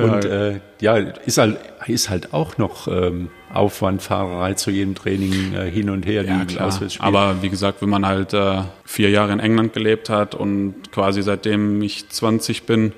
Und 0.04 0.26
äh, 0.26 0.60
ja, 0.82 0.98
ist 0.98 1.38
halt, 1.38 1.58
ist 1.88 2.10
halt 2.10 2.34
auch 2.34 2.58
noch 2.58 2.88
ähm, 2.88 3.30
Aufwandfahrerei 3.54 4.54
zu 4.54 4.72
jedem 4.72 4.96
Training 4.96 5.54
äh, 5.54 5.70
hin 5.70 5.90
und 5.90 6.06
her. 6.06 6.24
Ja, 6.26 6.46
klar. 6.46 6.72
Aber 7.00 7.42
wie 7.42 7.50
gesagt, 7.50 7.82
wenn 7.82 7.90
man 7.90 8.06
halt 8.06 8.34
äh, 8.34 8.62
vier 8.84 9.10
Jahre 9.10 9.32
in 9.32 9.40
England 9.40 9.74
gelebt 9.74 10.10
hat 10.10 10.36
und 10.36 10.92
quasi 10.92 11.22
seitdem 11.22 11.82
ich 11.82 12.10
20 12.10 12.64
bin 12.64 12.94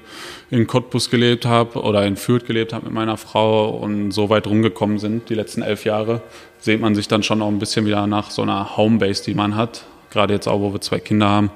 in 0.50 0.68
Cottbus 0.68 1.10
gelebt 1.10 1.46
habe 1.46 1.82
oder 1.82 2.06
in 2.06 2.16
Fürth 2.16 2.46
gelebt 2.46 2.74
habe 2.74 2.86
mit 2.86 2.94
meiner 2.94 3.18
Frau 3.18 3.70
und 3.70 4.12
so 4.12 4.30
weit 4.30 4.48
rumgekommen 4.48 4.98
sind 4.98 5.30
die 5.30 5.36
letzten 5.36 5.62
elf 5.62 5.86
Jahre, 5.86 6.22
sehnt 6.60 6.82
man 6.82 6.96
sich 6.96 7.08
dann 7.08 7.24
schon 7.24 7.42
auch 7.42 7.48
ein 7.48 7.60
bisschen 7.60 7.86
wieder 7.86 8.08
nach 8.08 8.32
so 8.32 8.42
einer 8.42 8.76
Homebase, 8.76 9.24
die 9.24 9.36
man 9.36 9.56
hat. 9.56 9.86
Gerade 10.10 10.34
jetzt 10.34 10.48
auch, 10.48 10.60
wo 10.60 10.74
wir 10.74 10.82
zwei 10.82 11.00
Kinder 11.00 11.30
haben 11.30 11.52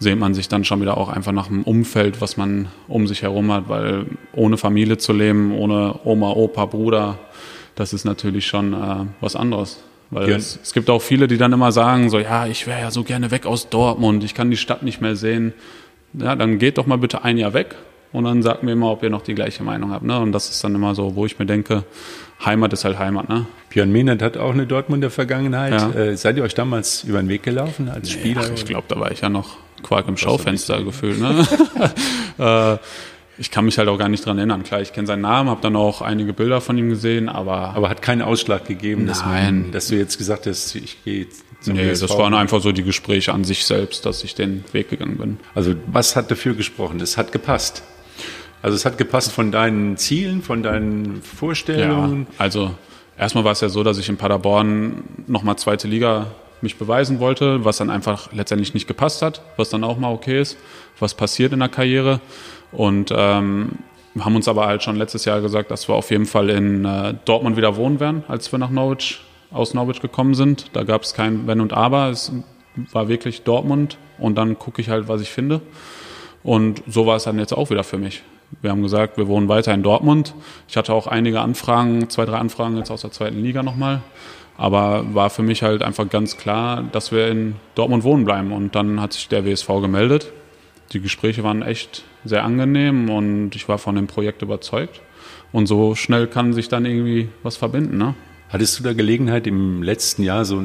sehnt 0.00 0.18
man 0.18 0.34
sich 0.34 0.48
dann 0.48 0.64
schon 0.64 0.80
wieder 0.80 0.96
auch 0.96 1.10
einfach 1.10 1.32
nach 1.32 1.48
einem 1.48 1.62
Umfeld, 1.62 2.20
was 2.20 2.36
man 2.36 2.68
um 2.88 3.06
sich 3.06 3.22
herum 3.22 3.52
hat, 3.52 3.68
weil 3.68 4.06
ohne 4.32 4.56
Familie 4.56 4.98
zu 4.98 5.12
leben, 5.12 5.52
ohne 5.52 5.94
Oma, 6.04 6.30
Opa, 6.30 6.64
Bruder, 6.64 7.18
das 7.76 7.92
ist 7.92 8.04
natürlich 8.04 8.46
schon 8.46 8.72
äh, 8.72 9.06
was 9.20 9.36
anderes. 9.36 9.82
Weil 10.10 10.30
ja. 10.30 10.36
es, 10.36 10.58
es, 10.60 10.72
gibt 10.72 10.90
auch 10.90 11.02
viele, 11.02 11.28
die 11.28 11.36
dann 11.36 11.52
immer 11.52 11.70
sagen, 11.70 12.10
so, 12.10 12.18
ja, 12.18 12.46
ich 12.46 12.66
wäre 12.66 12.80
ja 12.80 12.90
so 12.90 13.04
gerne 13.04 13.30
weg 13.30 13.46
aus 13.46 13.68
Dortmund, 13.68 14.24
ich 14.24 14.34
kann 14.34 14.50
die 14.50 14.56
Stadt 14.56 14.82
nicht 14.82 15.00
mehr 15.00 15.14
sehen. 15.14 15.52
Ja, 16.14 16.34
dann 16.34 16.58
geht 16.58 16.78
doch 16.78 16.86
mal 16.86 16.98
bitte 16.98 17.22
ein 17.22 17.36
Jahr 17.36 17.52
weg 17.52 17.76
und 18.12 18.24
dann 18.24 18.42
sagt 18.42 18.62
mir 18.62 18.72
immer, 18.72 18.90
ob 18.90 19.02
ihr 19.02 19.10
noch 19.10 19.22
die 19.22 19.34
gleiche 19.34 19.62
Meinung 19.62 19.92
habt. 19.92 20.04
Ne? 20.04 20.18
Und 20.18 20.32
das 20.32 20.50
ist 20.50 20.64
dann 20.64 20.74
immer 20.74 20.94
so, 20.94 21.14
wo 21.14 21.26
ich 21.26 21.38
mir 21.38 21.46
denke, 21.46 21.84
Heimat 22.44 22.72
ist 22.72 22.84
halt 22.84 22.98
Heimat. 22.98 23.28
Ne? 23.28 23.46
Björn 23.68 23.92
Mehnert 23.92 24.22
hat 24.22 24.36
auch 24.36 24.52
eine 24.52 24.66
Dortmunder 24.66 25.10
Vergangenheit. 25.10 25.72
Ja. 25.72 25.92
Äh, 25.92 26.16
seid 26.16 26.36
ihr 26.38 26.42
euch 26.42 26.54
damals 26.54 27.04
über 27.04 27.20
den 27.20 27.28
Weg 27.28 27.44
gelaufen 27.44 27.88
als 27.88 28.10
Spieler? 28.10 28.42
Ach, 28.44 28.50
ich 28.52 28.64
glaube, 28.64 28.86
da 28.88 28.98
war 28.98 29.12
ich 29.12 29.20
ja 29.20 29.28
noch 29.28 29.58
Quark 29.82 30.08
im 30.08 30.16
Schaufenster 30.16 30.82
gefühlt. 30.82 31.20
Ne? 31.20 31.46
äh, 32.38 32.78
ich 33.40 33.50
kann 33.50 33.64
mich 33.64 33.78
halt 33.78 33.88
auch 33.88 33.96
gar 33.96 34.10
nicht 34.10 34.26
dran 34.26 34.36
erinnern. 34.36 34.64
Klar, 34.64 34.82
ich 34.82 34.92
kenne 34.92 35.06
seinen 35.06 35.22
Namen, 35.22 35.48
habe 35.48 35.62
dann 35.62 35.74
auch 35.74 36.02
einige 36.02 36.34
Bilder 36.34 36.60
von 36.60 36.76
ihm 36.76 36.90
gesehen, 36.90 37.30
aber. 37.30 37.74
Aber 37.74 37.88
hat 37.88 38.02
keinen 38.02 38.20
Ausschlag 38.20 38.66
gegeben, 38.66 39.06
dass, 39.06 39.24
man, 39.24 39.72
dass 39.72 39.88
du 39.88 39.96
jetzt 39.96 40.18
gesagt 40.18 40.46
hast, 40.46 40.74
ich 40.74 41.02
gehe 41.04 41.26
zum 41.60 41.74
Nee, 41.74 41.88
BSV. 41.88 42.02
das 42.02 42.18
waren 42.18 42.34
einfach 42.34 42.60
so 42.60 42.70
die 42.70 42.82
Gespräche 42.82 43.32
an 43.32 43.44
sich 43.44 43.64
selbst, 43.64 44.04
dass 44.04 44.24
ich 44.24 44.34
den 44.34 44.64
Weg 44.72 44.90
gegangen 44.90 45.16
bin. 45.16 45.38
Also 45.54 45.74
was 45.86 46.16
hat 46.16 46.30
dafür 46.30 46.54
gesprochen? 46.54 47.00
Es 47.00 47.16
hat 47.16 47.32
gepasst. 47.32 47.82
Also 48.60 48.76
es 48.76 48.84
hat 48.84 48.98
gepasst 48.98 49.32
von 49.32 49.50
deinen 49.50 49.96
Zielen, 49.96 50.42
von 50.42 50.62
deinen 50.62 51.22
Vorstellungen. 51.22 52.26
Ja, 52.32 52.34
also 52.36 52.74
erstmal 53.16 53.44
war 53.44 53.52
es 53.52 53.62
ja 53.62 53.70
so, 53.70 53.82
dass 53.82 53.96
ich 53.96 54.10
in 54.10 54.18
Paderborn 54.18 55.02
nochmal 55.26 55.56
zweite 55.56 55.88
Liga 55.88 56.26
mich 56.62 56.78
beweisen 56.78 57.20
wollte, 57.20 57.64
was 57.64 57.78
dann 57.78 57.90
einfach 57.90 58.32
letztendlich 58.32 58.74
nicht 58.74 58.86
gepasst 58.86 59.22
hat, 59.22 59.42
was 59.56 59.70
dann 59.70 59.84
auch 59.84 59.98
mal 59.98 60.12
okay 60.12 60.40
ist, 60.40 60.56
was 60.98 61.14
passiert 61.14 61.52
in 61.52 61.60
der 61.60 61.68
Karriere. 61.68 62.20
Und 62.72 63.12
ähm, 63.16 63.78
haben 64.18 64.36
uns 64.36 64.48
aber 64.48 64.66
halt 64.66 64.82
schon 64.82 64.96
letztes 64.96 65.24
Jahr 65.24 65.40
gesagt, 65.40 65.70
dass 65.70 65.88
wir 65.88 65.94
auf 65.94 66.10
jeden 66.10 66.26
Fall 66.26 66.50
in 66.50 66.84
äh, 66.84 67.14
Dortmund 67.24 67.56
wieder 67.56 67.76
wohnen 67.76 68.00
werden, 68.00 68.24
als 68.28 68.50
wir 68.52 68.58
nach 68.58 68.70
Norwich, 68.70 69.20
aus 69.50 69.74
Norwich 69.74 70.00
gekommen 70.00 70.34
sind. 70.34 70.66
Da 70.72 70.84
gab 70.84 71.02
es 71.02 71.14
kein 71.14 71.46
Wenn 71.46 71.60
und 71.60 71.72
Aber. 71.72 72.10
Es 72.10 72.32
war 72.92 73.08
wirklich 73.08 73.42
Dortmund 73.42 73.98
und 74.18 74.36
dann 74.36 74.58
gucke 74.58 74.80
ich 74.80 74.88
halt, 74.88 75.08
was 75.08 75.20
ich 75.20 75.30
finde. 75.30 75.60
Und 76.42 76.82
so 76.86 77.06
war 77.06 77.16
es 77.16 77.24
dann 77.24 77.38
jetzt 77.38 77.52
auch 77.52 77.70
wieder 77.70 77.84
für 77.84 77.98
mich. 77.98 78.22
Wir 78.62 78.70
haben 78.70 78.82
gesagt, 78.82 79.16
wir 79.16 79.28
wohnen 79.28 79.48
weiter 79.48 79.72
in 79.72 79.82
Dortmund. 79.82 80.34
Ich 80.68 80.76
hatte 80.76 80.92
auch 80.92 81.06
einige 81.06 81.40
Anfragen, 81.40 82.10
zwei, 82.10 82.24
drei 82.24 82.38
Anfragen 82.38 82.76
jetzt 82.78 82.90
aus 82.90 83.02
der 83.02 83.12
zweiten 83.12 83.42
Liga 83.42 83.62
nochmal. 83.62 84.02
Aber 84.60 85.14
war 85.14 85.30
für 85.30 85.42
mich 85.42 85.62
halt 85.62 85.82
einfach 85.82 86.10
ganz 86.10 86.36
klar, 86.36 86.84
dass 86.92 87.12
wir 87.12 87.28
in 87.28 87.54
Dortmund 87.74 88.04
wohnen 88.04 88.26
bleiben. 88.26 88.52
Und 88.52 88.74
dann 88.74 89.00
hat 89.00 89.14
sich 89.14 89.26
der 89.26 89.46
WSV 89.46 89.66
gemeldet. 89.80 90.32
Die 90.92 91.00
Gespräche 91.00 91.42
waren 91.42 91.62
echt 91.62 92.04
sehr 92.26 92.44
angenehm 92.44 93.08
und 93.08 93.56
ich 93.56 93.70
war 93.70 93.78
von 93.78 93.94
dem 93.94 94.06
Projekt 94.06 94.42
überzeugt. 94.42 95.00
Und 95.50 95.64
so 95.64 95.94
schnell 95.94 96.26
kann 96.26 96.52
sich 96.52 96.68
dann 96.68 96.84
irgendwie 96.84 97.30
was 97.42 97.56
verbinden. 97.56 97.96
Ne? 97.96 98.14
Hattest 98.50 98.78
du 98.78 98.82
da 98.82 98.92
Gelegenheit 98.92 99.46
im 99.46 99.82
letzten 99.82 100.24
Jahr, 100.24 100.44
so 100.44 100.62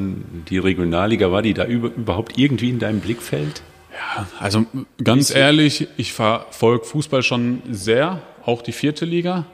die 0.50 0.58
Regionalliga, 0.58 1.32
war 1.32 1.40
die 1.40 1.54
da 1.54 1.64
überhaupt 1.64 2.36
irgendwie 2.36 2.68
in 2.68 2.78
deinem 2.78 3.00
Blickfeld? 3.00 3.62
Ja, 3.92 4.26
also 4.38 4.66
ganz 5.02 5.34
ehrlich, 5.34 5.88
ich 5.96 6.12
verfolge 6.12 6.84
Fußball 6.84 7.22
schon 7.22 7.62
sehr, 7.70 8.20
auch 8.44 8.60
die 8.60 8.72
vierte 8.72 9.06
Liga. 9.06 9.46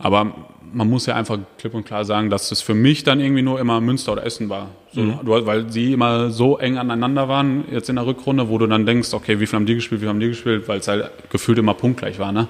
Aber 0.00 0.34
man 0.74 0.90
muss 0.90 1.06
ja 1.06 1.14
einfach 1.14 1.38
klipp 1.58 1.74
und 1.74 1.84
klar 1.86 2.04
sagen, 2.04 2.30
dass 2.30 2.50
es 2.50 2.60
für 2.60 2.74
mich 2.74 3.04
dann 3.04 3.20
irgendwie 3.20 3.42
nur 3.42 3.60
immer 3.60 3.80
Münster 3.80 4.12
oder 4.12 4.26
Essen 4.26 4.48
war. 4.48 4.68
So, 4.92 5.00
mhm. 5.00 5.18
Weil 5.22 5.70
sie 5.70 5.92
immer 5.92 6.30
so 6.30 6.58
eng 6.58 6.76
aneinander 6.76 7.28
waren 7.28 7.64
jetzt 7.70 7.88
in 7.88 7.96
der 7.96 8.06
Rückrunde, 8.06 8.48
wo 8.48 8.58
du 8.58 8.66
dann 8.66 8.84
denkst, 8.84 9.14
okay, 9.14 9.40
wie 9.40 9.46
viel 9.46 9.56
haben 9.56 9.66
die 9.66 9.74
gespielt, 9.74 10.00
wie 10.00 10.04
viel 10.04 10.08
haben 10.08 10.20
die 10.20 10.28
gespielt, 10.28 10.68
weil 10.68 10.80
es 10.80 10.88
halt 10.88 11.10
gefühlt 11.30 11.58
immer 11.58 11.74
punktgleich 11.74 12.18
war. 12.18 12.32
Ne? 12.32 12.48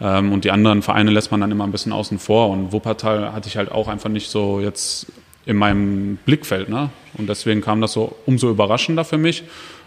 Ähm, 0.00 0.32
und 0.32 0.44
die 0.44 0.50
anderen 0.50 0.82
Vereine 0.82 1.10
lässt 1.10 1.30
man 1.30 1.40
dann 1.40 1.50
immer 1.50 1.64
ein 1.64 1.72
bisschen 1.72 1.92
außen 1.92 2.18
vor. 2.18 2.50
Und 2.50 2.72
Wuppertal 2.72 3.32
hatte 3.32 3.48
ich 3.48 3.56
halt 3.56 3.70
auch 3.70 3.88
einfach 3.88 4.10
nicht 4.10 4.30
so 4.30 4.60
jetzt 4.60 5.06
in 5.46 5.56
meinem 5.56 6.18
Blickfeld. 6.24 6.68
Ne? 6.68 6.90
Und 7.14 7.28
deswegen 7.28 7.60
kam 7.60 7.80
das 7.80 7.92
so 7.92 8.16
umso 8.26 8.50
überraschender 8.50 9.04
für 9.04 9.18
mich 9.18 9.44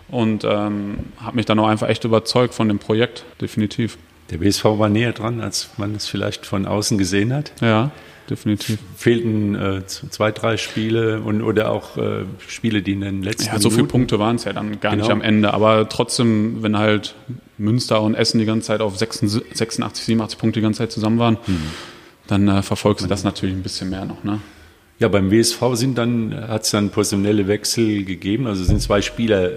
und 0.09 0.43
ähm, 0.43 0.99
hat 1.17 1.35
mich 1.35 1.45
dann 1.45 1.59
auch 1.59 1.67
einfach 1.67 1.89
echt 1.89 2.03
überzeugt 2.03 2.53
von 2.53 2.67
dem 2.67 2.79
Projekt, 2.79 3.25
definitiv. 3.41 3.97
Der 4.29 4.37
BSV 4.37 4.63
war 4.65 4.89
näher 4.89 5.13
dran, 5.13 5.41
als 5.41 5.69
man 5.77 5.95
es 5.95 6.07
vielleicht 6.07 6.45
von 6.45 6.65
außen 6.65 6.97
gesehen 6.97 7.33
hat. 7.33 7.51
Ja, 7.61 7.91
definitiv. 8.29 8.79
Fehlten 8.95 9.55
äh, 9.55 9.85
zwei, 9.85 10.31
drei 10.31 10.57
Spiele 10.57 11.21
und 11.21 11.41
oder 11.41 11.71
auch 11.71 11.97
äh, 11.97 12.25
Spiele, 12.47 12.81
die 12.81 12.93
in 12.93 13.01
den 13.01 13.23
letzten 13.23 13.53
Ja, 13.53 13.59
so 13.59 13.69
viele 13.69 13.87
Punkte 13.87 14.19
waren 14.19 14.37
es 14.37 14.45
ja 14.45 14.53
dann 14.53 14.79
gar 14.79 14.91
genau. 14.91 15.03
nicht 15.03 15.11
am 15.11 15.21
Ende. 15.21 15.53
Aber 15.53 15.89
trotzdem, 15.89 16.63
wenn 16.63 16.77
halt 16.77 17.15
Münster 17.57 18.01
und 18.01 18.15
Essen 18.15 18.39
die 18.39 18.45
ganze 18.45 18.67
Zeit 18.67 18.81
auf 18.81 18.97
86, 18.97 20.05
87 20.05 20.39
Punkte 20.39 20.59
die 20.59 20.63
ganze 20.63 20.79
Zeit 20.79 20.91
zusammen 20.91 21.19
waren, 21.19 21.37
mhm. 21.45 21.61
dann 22.27 22.47
äh, 22.47 22.61
verfolgst 22.61 23.03
du 23.03 23.09
das 23.09 23.23
natürlich 23.23 23.55
ein 23.55 23.63
bisschen 23.63 23.89
mehr 23.89 24.05
noch. 24.05 24.23
Ne? 24.23 24.39
Ja, 24.99 25.09
beim 25.09 25.31
WSV 25.31 25.61
sind 25.73 25.97
dann, 25.97 26.33
hat 26.47 26.63
es 26.63 26.71
dann 26.71 26.89
personelle 26.89 27.47
Wechsel 27.47 28.05
gegeben. 28.05 28.47
Also 28.47 28.63
sind 28.63 28.81
zwei 28.81 29.01
Spieler 29.01 29.49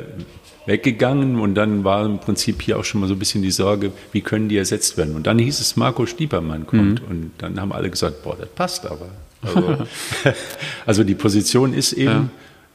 weggegangen 0.66 1.38
und 1.38 1.54
dann 1.54 1.84
war 1.84 2.04
im 2.04 2.18
Prinzip 2.18 2.60
hier 2.60 2.78
auch 2.78 2.84
schon 2.84 3.00
mal 3.00 3.06
so 3.06 3.14
ein 3.14 3.18
bisschen 3.18 3.42
die 3.42 3.50
Sorge, 3.50 3.92
wie 4.12 4.20
können 4.20 4.48
die 4.48 4.56
ersetzt 4.56 4.96
werden. 4.96 5.14
Und 5.14 5.26
dann 5.26 5.38
hieß 5.38 5.60
es, 5.60 5.76
Marco 5.76 6.06
Stiepermann 6.06 6.66
kommt 6.66 7.02
mhm. 7.02 7.08
und 7.08 7.30
dann 7.38 7.60
haben 7.60 7.72
alle 7.72 7.88
gesagt, 7.88 8.22
boah, 8.22 8.36
das 8.36 8.48
passt 8.48 8.86
aber. 8.86 9.08
Also, 9.42 9.86
also 10.86 11.04
die 11.04 11.14
Position 11.14 11.72
ist 11.72 11.92
eben 11.92 12.10
ja. 12.10 12.28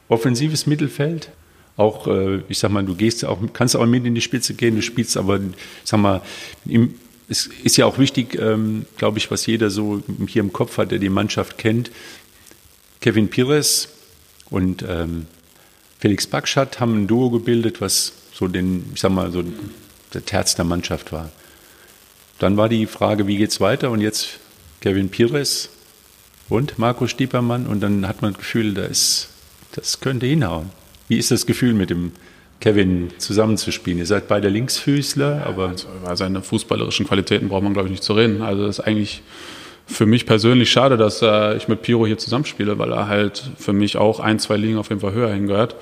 offensives 0.08 0.66
Mittelfeld. 0.66 1.30
Auch, 1.76 2.06
äh, 2.06 2.40
ich 2.48 2.58
sag 2.58 2.70
mal, 2.70 2.84
du 2.84 2.94
gehst 2.94 3.24
auch, 3.24 3.38
kannst 3.52 3.76
auch 3.76 3.86
mit 3.86 4.04
in 4.04 4.14
die 4.14 4.20
Spitze 4.20 4.54
gehen, 4.54 4.76
du 4.76 4.82
spielst 4.82 5.16
aber, 5.16 5.36
ich 5.36 5.42
sag 5.84 6.00
mal, 6.00 6.22
im, 6.66 6.94
es 7.28 7.48
ist 7.62 7.76
ja 7.76 7.86
auch 7.86 7.98
wichtig, 7.98 8.38
ähm, 8.38 8.84
glaube 8.96 9.18
ich, 9.18 9.30
was 9.30 9.46
jeder 9.46 9.70
so 9.70 10.02
hier 10.26 10.42
im 10.42 10.52
Kopf 10.52 10.76
hat, 10.76 10.90
der 10.90 10.98
die 10.98 11.08
Mannschaft 11.08 11.56
kennt. 11.56 11.90
Kevin 13.00 13.28
Pires 13.28 13.88
und 14.50 14.84
ähm, 14.86 15.26
Felix 16.02 16.26
Bakschat 16.26 16.80
haben 16.80 17.04
ein 17.04 17.06
Duo 17.06 17.30
gebildet, 17.30 17.80
was 17.80 18.12
so 18.34 18.48
den, 18.48 18.90
ich 18.92 19.00
sag 19.00 19.12
mal, 19.12 19.30
so 19.30 19.44
der 20.12 20.24
Terz 20.24 20.56
der 20.56 20.64
Mannschaft 20.64 21.12
war. 21.12 21.30
Dann 22.40 22.56
war 22.56 22.68
die 22.68 22.86
Frage, 22.86 23.28
wie 23.28 23.36
geht's 23.36 23.60
weiter? 23.60 23.88
Und 23.92 24.00
jetzt 24.00 24.40
Kevin 24.80 25.10
Pires 25.10 25.70
und 26.48 26.76
Marco 26.76 27.06
Stiepermann. 27.06 27.68
Und 27.68 27.84
dann 27.84 28.08
hat 28.08 28.20
man 28.20 28.32
das 28.32 28.40
Gefühl, 28.40 28.74
da 28.74 28.82
ist, 28.82 29.28
das 29.76 30.00
könnte 30.00 30.26
hinhauen. 30.26 30.70
Wie 31.06 31.18
ist 31.18 31.30
das 31.30 31.46
Gefühl, 31.46 31.72
mit 31.72 31.90
dem 31.90 32.10
Kevin 32.58 33.10
zusammenzuspielen? 33.18 34.00
Ihr 34.00 34.06
seid 34.06 34.26
beide 34.26 34.48
Linksfüßler, 34.48 35.46
aber. 35.46 35.68
Also 35.68 35.86
über 35.86 36.16
seine 36.16 36.42
fußballerischen 36.42 37.06
Qualitäten 37.06 37.48
braucht 37.48 37.62
man, 37.62 37.74
glaube 37.74 37.86
ich, 37.86 37.92
nicht 37.92 38.02
zu 38.02 38.14
reden. 38.14 38.42
Also 38.42 38.66
das 38.66 38.80
ist 38.80 38.84
eigentlich 38.84 39.22
für 39.92 40.06
mich 40.06 40.26
persönlich 40.26 40.70
schade, 40.70 40.96
dass 40.96 41.22
äh, 41.22 41.56
ich 41.56 41.68
mit 41.68 41.82
Piro 41.82 42.06
hier 42.06 42.18
zusammenspiele, 42.18 42.78
weil 42.78 42.92
er 42.92 43.08
halt 43.08 43.42
für 43.58 43.72
mich 43.72 43.96
auch 43.96 44.20
ein, 44.20 44.38
zwei 44.38 44.56
Ligen 44.56 44.78
auf 44.78 44.88
jeden 44.88 45.00
Fall 45.00 45.12
höher 45.12 45.32
hingehört. 45.32 45.76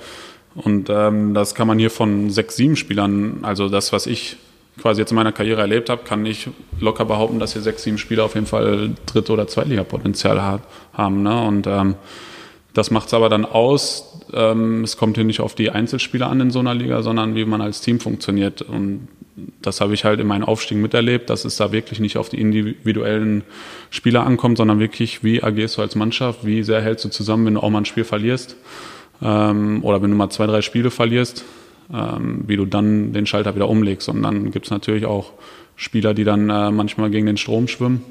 Und 0.55 0.89
ähm, 0.89 1.33
das 1.33 1.55
kann 1.55 1.67
man 1.67 1.79
hier 1.79 1.89
von 1.89 2.29
sechs, 2.29 2.55
sieben 2.55 2.75
Spielern, 2.75 3.39
also 3.43 3.69
das, 3.69 3.93
was 3.93 4.05
ich 4.05 4.37
quasi 4.81 5.01
jetzt 5.01 5.11
in 5.11 5.15
meiner 5.15 5.31
Karriere 5.31 5.61
erlebt 5.61 5.89
habe, 5.89 6.03
kann 6.03 6.25
ich 6.25 6.49
locker 6.79 7.05
behaupten, 7.05 7.39
dass 7.39 7.53
hier 7.53 7.61
sechs, 7.61 7.83
sieben 7.83 7.97
Spieler 7.97 8.25
auf 8.25 8.35
jeden 8.35 8.47
Fall 8.47 8.91
Dritt- 9.05 9.29
oder 9.29 9.47
Zweitliga-Potenzial 9.47 10.41
ha 10.41 10.59
haben. 10.93 11.23
Ne? 11.23 11.41
Und 11.41 11.67
ähm, 11.67 11.95
das 12.73 12.91
macht 12.91 13.07
es 13.07 13.13
aber 13.13 13.29
dann 13.29 13.45
aus. 13.45 14.21
Ähm, 14.33 14.83
es 14.83 14.97
kommt 14.97 15.17
hier 15.17 15.25
nicht 15.25 15.41
auf 15.41 15.55
die 15.55 15.69
Einzelspieler 15.69 16.29
an 16.29 16.39
in 16.39 16.51
so 16.51 16.59
einer 16.59 16.73
Liga, 16.73 17.01
sondern 17.01 17.35
wie 17.35 17.45
man 17.45 17.61
als 17.61 17.81
Team 17.81 17.99
funktioniert. 17.99 18.61
Und 18.61 19.07
das 19.61 19.81
habe 19.81 19.93
ich 19.93 20.05
halt 20.05 20.19
in 20.19 20.27
meinen 20.27 20.43
Aufstiegen 20.43 20.81
miterlebt, 20.81 21.29
dass 21.29 21.45
es 21.45 21.57
da 21.57 21.71
wirklich 21.71 21.99
nicht 21.99 22.17
auf 22.17 22.29
die 22.29 22.39
individuellen 22.39 23.43
Spieler 23.89 24.25
ankommt, 24.25 24.57
sondern 24.57 24.79
wirklich, 24.79 25.23
wie 25.23 25.43
agierst 25.43 25.77
du 25.77 25.81
als 25.81 25.95
Mannschaft, 25.95 26.45
wie 26.45 26.63
sehr 26.63 26.81
hältst 26.81 27.05
du 27.05 27.09
zusammen, 27.09 27.45
wenn 27.45 27.53
du 27.55 27.61
auch 27.61 27.69
mal 27.69 27.79
ein 27.79 27.85
Spiel 27.85 28.03
verlierst 28.03 28.55
ähm, 29.21 29.83
oder 29.83 30.01
wenn 30.01 30.11
du 30.11 30.17
mal 30.17 30.29
zwei, 30.29 30.47
drei 30.47 30.61
Spiele 30.61 30.91
verlierst, 30.91 31.43
ähm, 31.93 32.43
wie 32.47 32.57
du 32.57 32.65
dann 32.65 33.13
den 33.13 33.25
Schalter 33.25 33.55
wieder 33.55 33.69
umlegst. 33.69 34.07
Und 34.09 34.23
dann 34.23 34.51
gibt 34.51 34.65
es 34.65 34.71
natürlich 34.71 35.05
auch 35.05 35.33
Spieler, 35.75 36.13
die 36.13 36.23
dann 36.23 36.49
äh, 36.49 36.71
manchmal 36.71 37.09
gegen 37.09 37.25
den 37.25 37.37
Strom 37.37 37.67
schwimmen, 37.67 38.03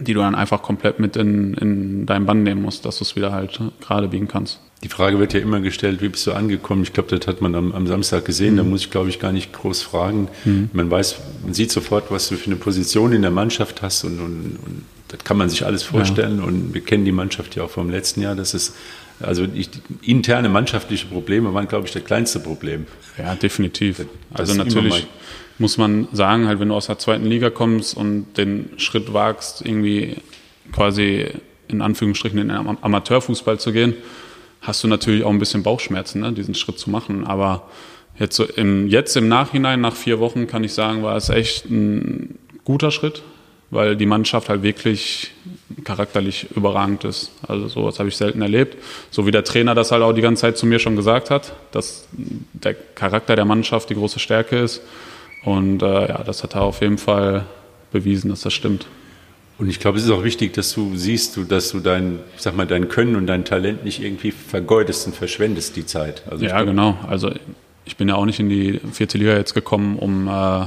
die 0.00 0.14
du 0.14 0.20
dann 0.20 0.34
einfach 0.34 0.62
komplett 0.62 1.00
mit 1.00 1.16
in, 1.16 1.54
in 1.54 2.06
deinen 2.06 2.26
Bann 2.26 2.42
nehmen 2.42 2.62
musst, 2.62 2.84
dass 2.84 2.98
du 2.98 3.04
es 3.04 3.16
wieder 3.16 3.32
halt 3.32 3.60
gerade 3.80 4.08
biegen 4.08 4.28
kannst. 4.28 4.60
Die 4.84 4.88
Frage 4.88 5.18
wird 5.18 5.34
ja 5.34 5.40
immer 5.40 5.60
gestellt, 5.60 6.00
wie 6.00 6.08
bist 6.08 6.24
du 6.26 6.32
angekommen? 6.32 6.82
Ich 6.84 6.92
glaube, 6.92 7.16
das 7.16 7.26
hat 7.26 7.40
man 7.40 7.54
am, 7.56 7.72
am 7.72 7.86
Samstag 7.88 8.24
gesehen. 8.24 8.54
Mhm. 8.54 8.58
Da 8.58 8.62
muss 8.64 8.82
ich, 8.82 8.90
glaube 8.90 9.08
ich, 9.08 9.18
gar 9.18 9.32
nicht 9.32 9.52
groß 9.52 9.82
fragen. 9.82 10.28
Mhm. 10.44 10.70
Man 10.72 10.88
weiß, 10.88 11.16
man 11.42 11.52
sieht 11.52 11.72
sofort, 11.72 12.12
was 12.12 12.28
du 12.28 12.36
für 12.36 12.46
eine 12.46 12.56
Position 12.56 13.12
in 13.12 13.22
der 13.22 13.32
Mannschaft 13.32 13.82
hast 13.82 14.04
und, 14.04 14.20
und, 14.20 14.56
und 14.64 14.84
das 15.08 15.24
kann 15.24 15.36
man 15.36 15.48
sich 15.48 15.66
alles 15.66 15.82
vorstellen. 15.82 16.38
Ja. 16.38 16.44
Und 16.44 16.74
wir 16.74 16.82
kennen 16.82 17.04
die 17.04 17.12
Mannschaft 17.12 17.56
ja 17.56 17.64
auch 17.64 17.70
vom 17.70 17.90
letzten 17.90 18.20
Jahr. 18.20 18.36
Das 18.36 18.54
ist 18.54 18.76
also 19.20 19.46
ich, 19.52 19.70
interne 20.02 20.48
mannschaftliche 20.48 21.06
Probleme 21.06 21.52
waren, 21.54 21.68
glaube 21.68 21.86
ich, 21.86 21.92
das 21.92 22.04
kleinste 22.04 22.40
Problem. 22.40 22.86
Ja, 23.16 23.34
definitiv. 23.34 23.98
Das, 24.30 24.40
also 24.40 24.54
natürlich 24.54 25.06
muss 25.58 25.76
man 25.76 26.08
sagen, 26.12 26.46
halt, 26.46 26.60
wenn 26.60 26.68
du 26.68 26.74
aus 26.74 26.86
der 26.86 26.98
zweiten 26.98 27.26
Liga 27.26 27.50
kommst 27.50 27.96
und 27.96 28.34
den 28.36 28.70
Schritt 28.76 29.12
wagst, 29.12 29.64
irgendwie 29.64 30.16
quasi 30.72 31.26
in 31.66 31.82
Anführungsstrichen 31.82 32.38
in 32.38 32.48
den 32.48 32.78
Amateurfußball 32.80 33.58
zu 33.58 33.72
gehen, 33.72 33.94
hast 34.60 34.82
du 34.82 34.88
natürlich 34.88 35.24
auch 35.24 35.30
ein 35.30 35.38
bisschen 35.38 35.62
Bauchschmerzen, 35.62 36.20
ne, 36.20 36.32
diesen 36.32 36.54
Schritt 36.54 36.78
zu 36.78 36.90
machen. 36.90 37.26
Aber 37.26 37.68
jetzt, 38.18 38.36
so 38.36 38.44
im, 38.44 38.88
jetzt 38.88 39.16
im 39.16 39.28
Nachhinein, 39.28 39.80
nach 39.80 39.96
vier 39.96 40.20
Wochen, 40.20 40.46
kann 40.46 40.64
ich 40.64 40.72
sagen, 40.72 41.02
war 41.02 41.16
es 41.16 41.28
echt 41.28 41.66
ein 41.66 42.38
guter 42.64 42.90
Schritt, 42.90 43.22
weil 43.70 43.96
die 43.96 44.06
Mannschaft 44.06 44.48
halt 44.48 44.62
wirklich 44.62 45.32
charakterlich 45.84 46.46
überragend 46.54 47.04
ist. 47.04 47.32
Also 47.46 47.68
sowas 47.68 47.98
habe 47.98 48.08
ich 48.08 48.16
selten 48.16 48.40
erlebt. 48.40 48.76
So 49.10 49.26
wie 49.26 49.30
der 49.30 49.44
Trainer 49.44 49.74
das 49.74 49.92
halt 49.92 50.02
auch 50.02 50.12
die 50.12 50.22
ganze 50.22 50.42
Zeit 50.42 50.56
zu 50.56 50.66
mir 50.66 50.78
schon 50.78 50.96
gesagt 50.96 51.30
hat, 51.30 51.54
dass 51.72 52.08
der 52.12 52.74
Charakter 52.74 53.36
der 53.36 53.44
Mannschaft 53.44 53.90
die 53.90 53.94
große 53.94 54.18
Stärke 54.18 54.58
ist. 54.58 54.80
Und 55.44 55.82
äh, 55.82 56.08
ja, 56.08 56.22
das 56.24 56.42
hat 56.42 56.54
er 56.54 56.62
auf 56.62 56.80
jeden 56.80 56.98
Fall 56.98 57.44
bewiesen, 57.92 58.30
dass 58.30 58.40
das 58.40 58.52
stimmt. 58.52 58.86
Und 59.58 59.68
ich 59.68 59.80
glaube, 59.80 59.98
es 59.98 60.04
ist 60.04 60.10
auch 60.10 60.24
wichtig, 60.24 60.52
dass 60.54 60.72
du 60.72 60.96
siehst, 60.96 61.38
dass 61.48 61.72
du 61.72 61.80
dein, 61.80 62.20
sag 62.36 62.56
mal, 62.56 62.66
dein 62.66 62.88
Können 62.88 63.16
und 63.16 63.26
dein 63.26 63.44
Talent 63.44 63.84
nicht 63.84 64.02
irgendwie 64.02 64.30
vergeudest 64.30 65.06
und 65.06 65.16
verschwendest 65.16 65.76
die 65.76 65.84
Zeit. 65.84 66.22
Also 66.30 66.44
ja, 66.44 66.62
genau. 66.62 66.96
Also 67.08 67.32
ich 67.84 67.96
bin 67.96 68.08
ja 68.08 68.14
auch 68.14 68.24
nicht 68.24 68.38
in 68.38 68.48
die 68.48 68.80
vierte 68.92 69.18
Liga 69.18 69.36
jetzt 69.36 69.54
gekommen, 69.54 69.98
um 69.98 70.28
äh, 70.28 70.66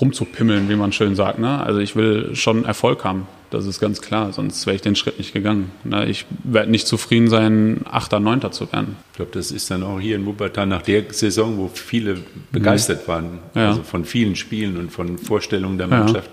rumzupimmeln, 0.00 0.68
wie 0.68 0.76
man 0.76 0.92
schön 0.92 1.14
sagt. 1.14 1.38
Ne? 1.38 1.60
Also 1.60 1.80
ich 1.80 1.96
will 1.96 2.34
schon 2.34 2.64
Erfolg 2.64 3.04
haben, 3.04 3.26
das 3.50 3.66
ist 3.66 3.80
ganz 3.80 4.02
klar, 4.02 4.32
sonst 4.32 4.66
wäre 4.66 4.76
ich 4.76 4.82
den 4.82 4.94
Schritt 4.94 5.18
nicht 5.18 5.32
gegangen. 5.32 5.70
Ne? 5.84 6.06
Ich 6.06 6.26
werde 6.44 6.70
nicht 6.70 6.86
zufrieden 6.86 7.28
sein, 7.28 7.80
Achter, 7.84 8.20
Neunter 8.20 8.52
zu 8.52 8.70
werden. 8.72 8.96
Ich 9.12 9.16
glaube, 9.16 9.30
das 9.32 9.50
ist 9.50 9.70
dann 9.70 9.82
auch 9.82 9.98
hier 9.98 10.16
in 10.16 10.26
Wuppertal 10.26 10.66
nach 10.66 10.82
der 10.82 11.04
Saison, 11.12 11.56
wo 11.56 11.68
viele 11.68 12.18
begeistert 12.52 13.06
mhm. 13.06 13.12
waren, 13.12 13.38
ja. 13.54 13.68
also 13.68 13.82
von 13.82 14.04
vielen 14.04 14.36
Spielen 14.36 14.76
und 14.76 14.92
von 14.92 15.18
Vorstellungen 15.18 15.78
der 15.78 15.86
Mannschaft. 15.86 16.30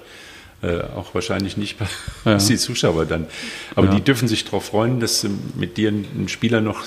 Ja. 0.62 0.70
Äh, 0.70 0.84
auch 0.96 1.14
wahrscheinlich 1.14 1.58
nicht 1.58 1.78
bei 1.78 1.86
ja. 2.26 2.38
die 2.38 2.58
Zuschauer 2.58 3.06
dann. 3.06 3.28
Aber 3.76 3.88
die 3.88 4.02
dürfen 4.02 4.28
sich 4.28 4.46
darauf 4.46 4.66
freuen, 4.66 5.00
dass 5.00 5.22
sie 5.22 5.30
mit 5.56 5.78
dir 5.78 5.90
einen 5.90 6.28
Spieler 6.28 6.60
noch 6.62 6.84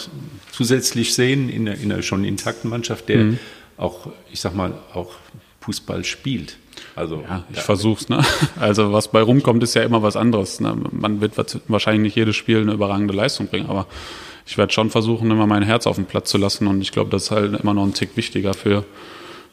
zusätzlich 0.53 1.15
sehen 1.15 1.49
in 1.49 1.69
einer, 1.69 1.79
in 1.79 1.93
einer 1.93 2.03
schon 2.03 2.25
intakten 2.25 2.71
Mannschaft, 2.71 3.09
der 3.09 3.19
mhm. 3.19 3.39
auch, 3.77 4.09
ich 4.33 4.41
sag 4.41 4.55
mal, 4.55 4.73
auch 4.95 5.15
Fußball 5.69 6.03
spielt. 6.05 6.57
Also, 6.97 7.23
ja, 7.29 7.45
ich 7.51 7.57
ja. 7.57 7.63
versuch's. 7.63 8.09
Ne? 8.09 8.25
Also 8.59 8.93
was 8.93 9.09
bei 9.09 9.21
rumkommt, 9.21 9.63
ist 9.63 9.75
ja 9.75 9.83
immer 9.83 10.03
was 10.03 10.17
anderes. 10.17 10.61
Ne? 10.61 10.75
Man 10.91 11.21
wird 11.21 11.35
wahrscheinlich 11.69 12.03
nicht 12.03 12.17
jedes 12.17 12.37
Spiel 12.37 12.63
eine 12.63 12.73
überragende 12.73 13.13
Leistung 13.13 13.49
bringen, 13.49 13.69
aber 13.69 13.87
ich 14.47 14.57
werde 14.57 14.73
schon 14.73 14.89
versuchen, 14.89 15.31
immer 15.31 15.47
mein 15.47 15.63
Herz 15.63 15.87
auf 15.87 15.97
den 15.97 16.07
Platz 16.07 16.31
zu 16.31 16.39
lassen 16.39 16.67
und 16.67 16.81
ich 16.81 16.91
glaube, 16.91 17.11
das 17.11 17.25
ist 17.25 17.31
halt 17.33 17.61
immer 17.61 17.75
noch 17.75 17.85
ein 17.85 17.93
Tick 17.93 18.17
wichtiger 18.17 18.55
für, 18.55 18.85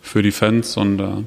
für 0.01 0.22
die 0.22 0.31
Fans 0.31 0.77
und 0.77 1.01
äh, 1.01 1.24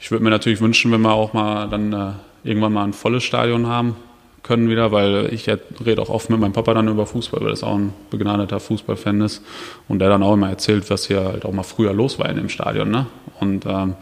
ich 0.00 0.12
würde 0.12 0.22
mir 0.22 0.30
natürlich 0.30 0.60
wünschen, 0.60 0.92
wenn 0.92 1.00
wir 1.00 1.12
auch 1.12 1.32
mal 1.32 1.68
dann 1.68 1.92
äh, 1.92 2.12
irgendwann 2.44 2.72
mal 2.72 2.84
ein 2.84 2.92
volles 2.92 3.24
Stadion 3.24 3.66
haben 3.66 3.96
können 4.42 4.70
wieder, 4.70 4.92
weil 4.92 5.32
ich 5.32 5.48
rede 5.48 6.02
auch 6.02 6.08
oft 6.08 6.30
mit 6.30 6.40
meinem 6.40 6.52
Papa 6.52 6.74
dann 6.74 6.88
über 6.88 7.06
Fußball, 7.06 7.40
weil 7.40 7.50
das 7.50 7.62
auch 7.62 7.76
ein 7.76 7.92
begnadeter 8.10 8.60
Fußballfan 8.60 9.20
ist 9.20 9.42
und 9.88 9.98
der 9.98 10.08
dann 10.08 10.22
auch 10.22 10.34
immer 10.34 10.48
erzählt, 10.48 10.88
was 10.90 11.06
hier 11.06 11.24
halt 11.24 11.44
auch 11.44 11.52
mal 11.52 11.62
früher 11.62 11.92
los 11.92 12.18
war 12.18 12.28
in 12.28 12.36
dem 12.36 12.48
Stadion. 12.48 12.90
Ne? 12.90 13.06
Und 13.38 13.66
ähm, 13.66 13.94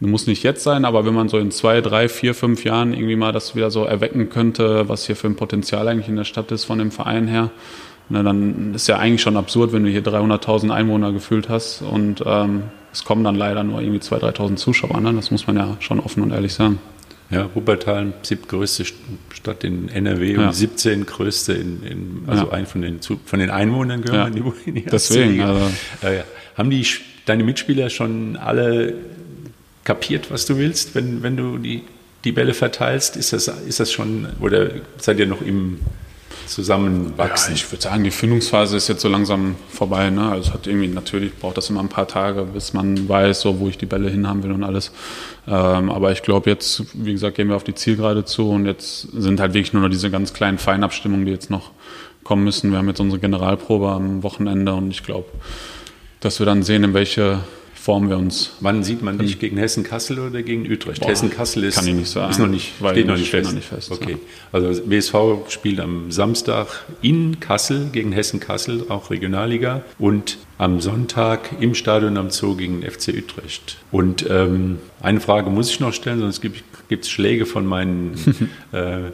muss 0.00 0.26
nicht 0.26 0.42
jetzt 0.42 0.62
sein, 0.62 0.84
aber 0.84 1.06
wenn 1.06 1.14
man 1.14 1.28
so 1.28 1.38
in 1.38 1.50
zwei, 1.50 1.80
drei, 1.80 2.08
vier, 2.08 2.34
fünf 2.34 2.64
Jahren 2.64 2.92
irgendwie 2.92 3.16
mal 3.16 3.32
das 3.32 3.54
wieder 3.54 3.70
so 3.70 3.84
erwecken 3.84 4.28
könnte, 4.28 4.88
was 4.88 5.06
hier 5.06 5.16
für 5.16 5.28
ein 5.28 5.36
Potenzial 5.36 5.88
eigentlich 5.88 6.08
in 6.08 6.16
der 6.16 6.24
Stadt 6.24 6.50
ist 6.52 6.64
von 6.64 6.78
dem 6.78 6.90
Verein 6.90 7.26
her, 7.26 7.50
ne, 8.08 8.22
dann 8.22 8.74
ist 8.74 8.86
ja 8.86 8.98
eigentlich 8.98 9.22
schon 9.22 9.36
absurd, 9.36 9.72
wenn 9.72 9.84
du 9.84 9.90
hier 9.90 10.02
300.000 10.02 10.70
Einwohner 10.70 11.12
gefühlt 11.12 11.48
hast 11.48 11.82
und 11.82 12.22
ähm, 12.26 12.64
es 12.92 13.04
kommen 13.04 13.24
dann 13.24 13.34
leider 13.34 13.64
nur 13.64 13.80
irgendwie 13.80 14.00
2.000, 14.00 14.36
3.000 14.36 14.56
Zuschauer. 14.56 15.00
Ne? 15.00 15.12
Das 15.14 15.30
muss 15.30 15.46
man 15.46 15.56
ja 15.56 15.76
schon 15.80 16.00
offen 16.00 16.22
und 16.22 16.30
ehrlich 16.30 16.54
sagen. 16.54 16.78
Ja, 17.30 17.48
Wuppertal, 17.54 18.12
siebtgrößte 18.22 18.84
Stadt 19.32 19.64
in 19.64 19.88
NRW 19.88 20.34
ja. 20.34 20.46
und 20.46 20.54
17 20.54 21.06
größte 21.06 21.54
in, 21.54 21.82
in 21.82 22.24
also 22.26 22.46
ja. 22.46 22.52
ein 22.52 22.66
von 22.66 22.82
den, 22.82 23.00
von 23.00 23.38
den 23.38 23.50
Einwohnern 23.50 24.02
gehören 24.02 24.36
ja. 24.36 24.52
in 24.66 24.74
die 24.74 24.84
Deswegen, 24.84 25.40
also. 25.40 25.70
Äh, 26.02 26.22
haben 26.56 26.70
die 26.70 26.86
deine 27.24 27.42
Mitspieler 27.42 27.90
schon 27.90 28.36
alle 28.36 28.94
kapiert, 29.84 30.30
was 30.30 30.46
du 30.46 30.58
willst, 30.58 30.94
wenn, 30.94 31.22
wenn 31.22 31.36
du 31.36 31.58
die, 31.58 31.82
die 32.24 32.32
Bälle 32.32 32.54
verteilst? 32.54 33.16
Ist 33.16 33.32
das, 33.32 33.48
ist 33.48 33.80
das 33.80 33.92
schon, 33.92 34.26
oder 34.40 34.70
seid 34.98 35.18
ihr 35.18 35.26
noch 35.26 35.42
im 35.42 35.80
Zusammenwachsen? 36.46 37.50
Ja, 37.50 37.54
ich 37.54 37.70
würde 37.70 37.82
sagen, 37.82 38.04
die 38.04 38.10
Findungsphase 38.10 38.76
ist 38.76 38.88
jetzt 38.88 39.02
so 39.02 39.08
langsam 39.08 39.56
vorbei. 39.68 40.10
Ne? 40.10 40.30
Also 40.30 40.52
hat 40.52 40.66
irgendwie, 40.66 40.88
natürlich 40.88 41.34
braucht 41.34 41.56
das 41.56 41.70
immer 41.70 41.80
ein 41.80 41.88
paar 41.88 42.08
Tage, 42.08 42.42
bis 42.44 42.72
man 42.72 43.08
weiß, 43.08 43.40
so, 43.40 43.60
wo 43.60 43.68
ich 43.68 43.78
die 43.78 43.86
Bälle 43.86 44.10
hinhaben 44.10 44.42
will 44.42 44.52
und 44.52 44.64
alles. 44.64 44.92
Ähm, 45.46 45.90
aber 45.90 46.12
ich 46.12 46.22
glaube, 46.22 46.50
jetzt, 46.50 46.84
wie 46.94 47.12
gesagt, 47.12 47.36
gehen 47.36 47.48
wir 47.48 47.56
auf 47.56 47.64
die 47.64 47.74
Zielgerade 47.74 48.24
zu 48.24 48.50
und 48.50 48.66
jetzt 48.66 49.02
sind 49.12 49.40
halt 49.40 49.54
wirklich 49.54 49.72
nur 49.72 49.82
noch 49.82 49.90
diese 49.90 50.10
ganz 50.10 50.32
kleinen 50.32 50.58
Feinabstimmungen, 50.58 51.26
die 51.26 51.32
jetzt 51.32 51.50
noch 51.50 51.70
kommen 52.22 52.44
müssen. 52.44 52.70
Wir 52.70 52.78
haben 52.78 52.88
jetzt 52.88 53.00
unsere 53.00 53.20
Generalprobe 53.20 53.88
am 53.90 54.22
Wochenende 54.22 54.74
und 54.74 54.90
ich 54.90 55.02
glaube, 55.02 55.26
dass 56.20 56.38
wir 56.38 56.46
dann 56.46 56.62
sehen, 56.62 56.84
in 56.84 56.94
welche 56.94 57.40
formen 57.84 58.08
wir 58.08 58.16
uns. 58.16 58.52
Wann 58.60 58.82
sieht 58.82 59.02
man 59.02 59.18
dich? 59.18 59.38
Gegen 59.38 59.58
Hessen-Kassel 59.58 60.18
oder 60.18 60.42
gegen 60.42 60.64
Utrecht? 60.72 61.06
Hessen-Kassel 61.06 61.64
ist, 61.64 61.74
kann 61.74 61.86
ich 61.86 61.92
nicht 61.92 62.08
sagen. 62.08 62.30
ist 62.30 62.38
noch 62.38 62.46
nicht, 62.46 62.72
steht 62.78 63.06
noch 63.06 63.18
nicht 63.18 63.28
fest. 63.28 63.44
Noch 63.44 63.54
nicht 63.54 63.68
fest 63.68 63.90
okay. 63.90 64.16
Also 64.52 64.88
WSV 64.88 65.50
spielt 65.50 65.80
am 65.80 66.10
Samstag 66.10 66.86
in 67.02 67.40
Kassel 67.40 67.90
gegen 67.92 68.10
Hessen-Kassel, 68.12 68.86
auch 68.88 69.10
Regionalliga. 69.10 69.82
Und 69.98 70.38
am 70.56 70.80
Sonntag 70.80 71.60
im 71.60 71.74
Stadion 71.74 72.16
am 72.16 72.30
Zoo 72.30 72.56
gegen 72.56 72.80
FC 72.82 73.08
Utrecht. 73.08 73.76
Und 73.92 74.24
ähm, 74.30 74.78
eine 75.02 75.20
Frage 75.20 75.50
muss 75.50 75.68
ich 75.68 75.78
noch 75.78 75.92
stellen, 75.92 76.20
sonst 76.20 76.40
gibt 76.40 76.64
es 76.88 77.10
Schläge 77.10 77.44
von 77.44 77.66
meinen 77.66 78.14
äh, 78.72 79.10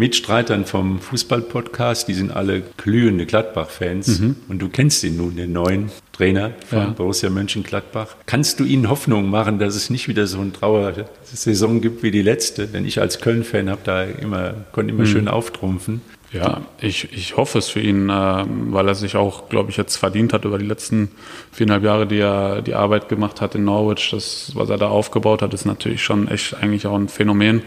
Mitstreitern 0.00 0.64
vom 0.64 0.98
Fußball-Podcast, 0.98 2.08
die 2.08 2.14
sind 2.14 2.32
alle 2.32 2.62
glühende 2.78 3.26
Gladbach-Fans. 3.26 4.18
Mhm. 4.18 4.36
Und 4.48 4.58
du 4.60 4.68
kennst 4.68 5.04
ihn 5.04 5.18
nun, 5.18 5.36
den 5.36 5.52
neuen 5.52 5.90
Trainer 6.12 6.52
von 6.66 6.78
ja. 6.78 6.86
Borussia 6.86 7.30
Mönchengladbach. 7.30 8.16
Kannst 8.26 8.58
du 8.58 8.64
ihnen 8.64 8.88
Hoffnung 8.88 9.30
machen, 9.30 9.58
dass 9.58 9.76
es 9.76 9.90
nicht 9.90 10.08
wieder 10.08 10.26
so 10.26 10.40
eine 10.40 10.52
Trauersaison 10.52 11.82
gibt 11.82 12.02
wie 12.02 12.10
die 12.10 12.22
letzte? 12.22 12.66
Denn 12.66 12.86
ich 12.86 13.00
als 13.00 13.20
Köln-Fan 13.20 13.68
habe 13.70 13.82
da 13.84 14.02
immer, 14.04 14.54
konnte 14.72 14.92
immer 14.92 15.04
mhm. 15.04 15.08
schön 15.08 15.28
auftrumpfen. 15.28 16.00
Ja, 16.32 16.62
ich, 16.80 17.12
ich 17.12 17.36
hoffe 17.36 17.58
es 17.58 17.68
für 17.68 17.80
ihn, 17.80 18.08
äh, 18.08 18.12
weil 18.12 18.88
er 18.88 18.94
sich 18.94 19.16
auch, 19.16 19.48
glaube 19.48 19.70
ich, 19.70 19.76
jetzt 19.76 19.96
verdient 19.96 20.32
hat 20.32 20.44
über 20.44 20.58
die 20.58 20.66
letzten 20.66 21.10
viereinhalb 21.52 21.82
Jahre, 21.82 22.06
die 22.06 22.20
er 22.20 22.62
die 22.62 22.74
Arbeit 22.74 23.08
gemacht 23.08 23.40
hat 23.40 23.54
in 23.54 23.64
Norwich. 23.64 24.10
Das, 24.12 24.52
was 24.54 24.70
er 24.70 24.78
da 24.78 24.88
aufgebaut 24.88 25.42
hat, 25.42 25.52
ist 25.52 25.66
natürlich 25.66 26.02
schon 26.02 26.28
echt 26.28 26.54
eigentlich 26.54 26.86
auch 26.86 26.96
ein 26.96 27.08
Phänomen. 27.08 27.62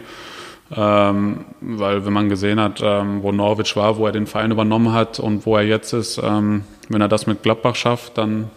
Ähm, 0.75 1.45
weil 1.61 2.05
wenn 2.05 2.13
man 2.13 2.29
gesehen 2.29 2.59
hat, 2.59 2.81
ähm, 2.83 3.21
wo 3.21 3.31
Norwich 3.31 3.75
war, 3.75 3.97
wo 3.97 4.05
er 4.05 4.11
den 4.11 4.27
Verein 4.27 4.51
übernommen 4.51 4.93
hat 4.93 5.19
und 5.19 5.45
wo 5.45 5.55
er 5.57 5.63
jetzt 5.63 5.93
ist, 5.93 6.19
ähm, 6.23 6.63
wenn 6.89 7.01
er 7.01 7.07
das 7.07 7.27
mit 7.27 7.43
Gladbach 7.43 7.75
schafft, 7.75 8.17
dann 8.17 8.49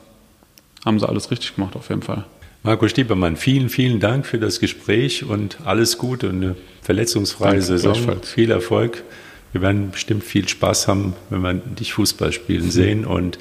haben 0.85 0.99
sie 0.99 1.09
alles 1.09 1.31
richtig 1.31 1.57
gemacht 1.57 1.77
auf 1.77 1.89
jeden 1.89 2.03
Fall. 2.03 2.25
Marco 2.63 2.89
Stiepermann, 2.89 3.37
vielen, 3.37 3.69
vielen 3.69 4.01
Dank 4.01 4.27
für 4.27 4.39
das 4.39 4.61
Gespräch 4.61 5.25
und 5.25 5.59
alles 5.65 5.99
Gute 5.99 6.29
und 6.29 6.43
eine 6.43 6.57
verletzungsfreie 6.83 7.61
Danke, 7.61 7.65
Saison. 7.65 8.23
Viel 8.23 8.51
Erfolg. 8.51 9.05
Wir 9.53 9.63
werden 9.63 9.91
bestimmt 9.91 10.25
viel 10.25 10.49
Spaß 10.49 10.89
haben, 10.89 11.15
wenn 11.31 11.43
wir 11.43 11.55
dich 11.55 11.93
Fußball 11.93 12.33
spielen 12.33 12.71
sehen 12.71 13.05
und 13.05 13.39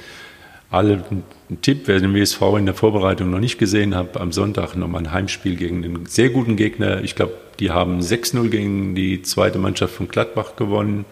alle 0.70 1.04
ein 1.10 1.24
Tipp, 1.62 1.84
wer 1.86 2.00
den 2.00 2.14
WSV 2.14 2.42
in 2.58 2.66
der 2.66 2.76
Vorbereitung 2.76 3.30
noch 3.30 3.40
nicht 3.40 3.58
gesehen 3.58 3.96
hat, 3.96 4.18
am 4.18 4.32
Sonntag 4.32 4.76
nochmal 4.76 5.04
ein 5.04 5.12
Heimspiel 5.12 5.56
gegen 5.56 5.84
einen 5.84 6.06
sehr 6.06 6.30
guten 6.30 6.56
Gegner. 6.56 7.04
Ich 7.04 7.16
glaube, 7.16 7.34
die 7.60 7.72
haben 7.72 8.00
6-0 8.00 8.50
gegen 8.50 8.96
die 8.96 9.22
zweite 9.22 9.60
Mannschaft 9.60 9.94
von 9.94 10.08
Gladbach 10.08 10.56
gewonnen. 10.56 11.06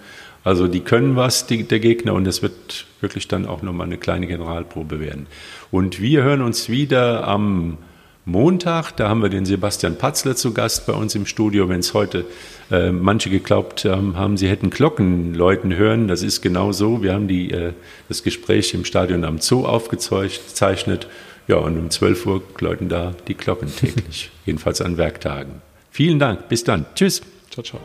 Also 0.43 0.67
die 0.67 0.82
können 0.82 1.15
was, 1.15 1.47
die, 1.47 1.63
der 1.63 1.79
Gegner, 1.79 2.13
und 2.13 2.27
es 2.27 2.41
wird 2.41 2.86
wirklich 2.99 3.27
dann 3.27 3.45
auch 3.45 3.62
nochmal 3.62 3.88
eine 3.88 3.97
kleine 3.97 4.27
Generalprobe 4.27 4.99
werden. 4.99 5.27
Und 5.71 6.01
wir 6.01 6.23
hören 6.23 6.41
uns 6.41 6.69
wieder 6.69 7.25
am 7.27 7.77
Montag. 8.25 8.95
Da 8.95 9.10
haben 9.10 9.21
wir 9.21 9.29
den 9.29 9.45
Sebastian 9.45 9.97
Patzler 9.97 10.36
zu 10.36 10.53
Gast 10.53 10.86
bei 10.86 10.93
uns 10.93 11.15
im 11.15 11.25
Studio. 11.25 11.69
Wenn 11.69 11.79
es 11.79 11.93
heute 11.93 12.25
äh, 12.71 12.91
manche 12.91 13.29
geglaubt 13.29 13.86
ähm, 13.86 14.17
haben, 14.17 14.38
sie 14.38 14.49
hätten 14.49 14.69
Glocken 14.69 15.34
läuten 15.34 15.75
hören, 15.75 16.08
das 16.08 16.23
ist 16.23 16.41
genau 16.41 16.71
so. 16.71 17.03
Wir 17.03 17.13
haben 17.13 17.27
die, 17.27 17.51
äh, 17.51 17.73
das 18.08 18.23
Gespräch 18.23 18.73
im 18.73 18.86
Stadion 18.86 19.25
am 19.25 19.39
Zoo 19.39 19.65
aufgezeichnet. 19.65 21.08
Ja, 21.47 21.58
und 21.58 21.77
um 21.77 21.89
12 21.89 22.25
Uhr 22.25 22.41
läuten 22.60 22.88
da 22.88 23.13
die 23.27 23.36
Glocken 23.36 23.73
täglich, 23.75 24.32
jedenfalls 24.45 24.82
an 24.82 24.97
Werktagen. 24.97 25.62
Vielen 25.93 26.17
Dank. 26.17 26.49
Bis 26.49 26.63
dann. 26.63 26.88
Tschüss. 26.95 27.21
Ciao, 27.51 27.63
ciao. 27.63 27.79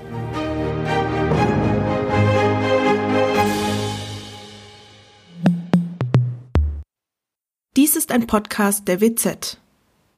Dies 7.77 7.97
ist 7.97 8.11
ein 8.11 8.27
Podcast 8.27 8.88
der 8.88 9.03
WZ. 9.03 9.59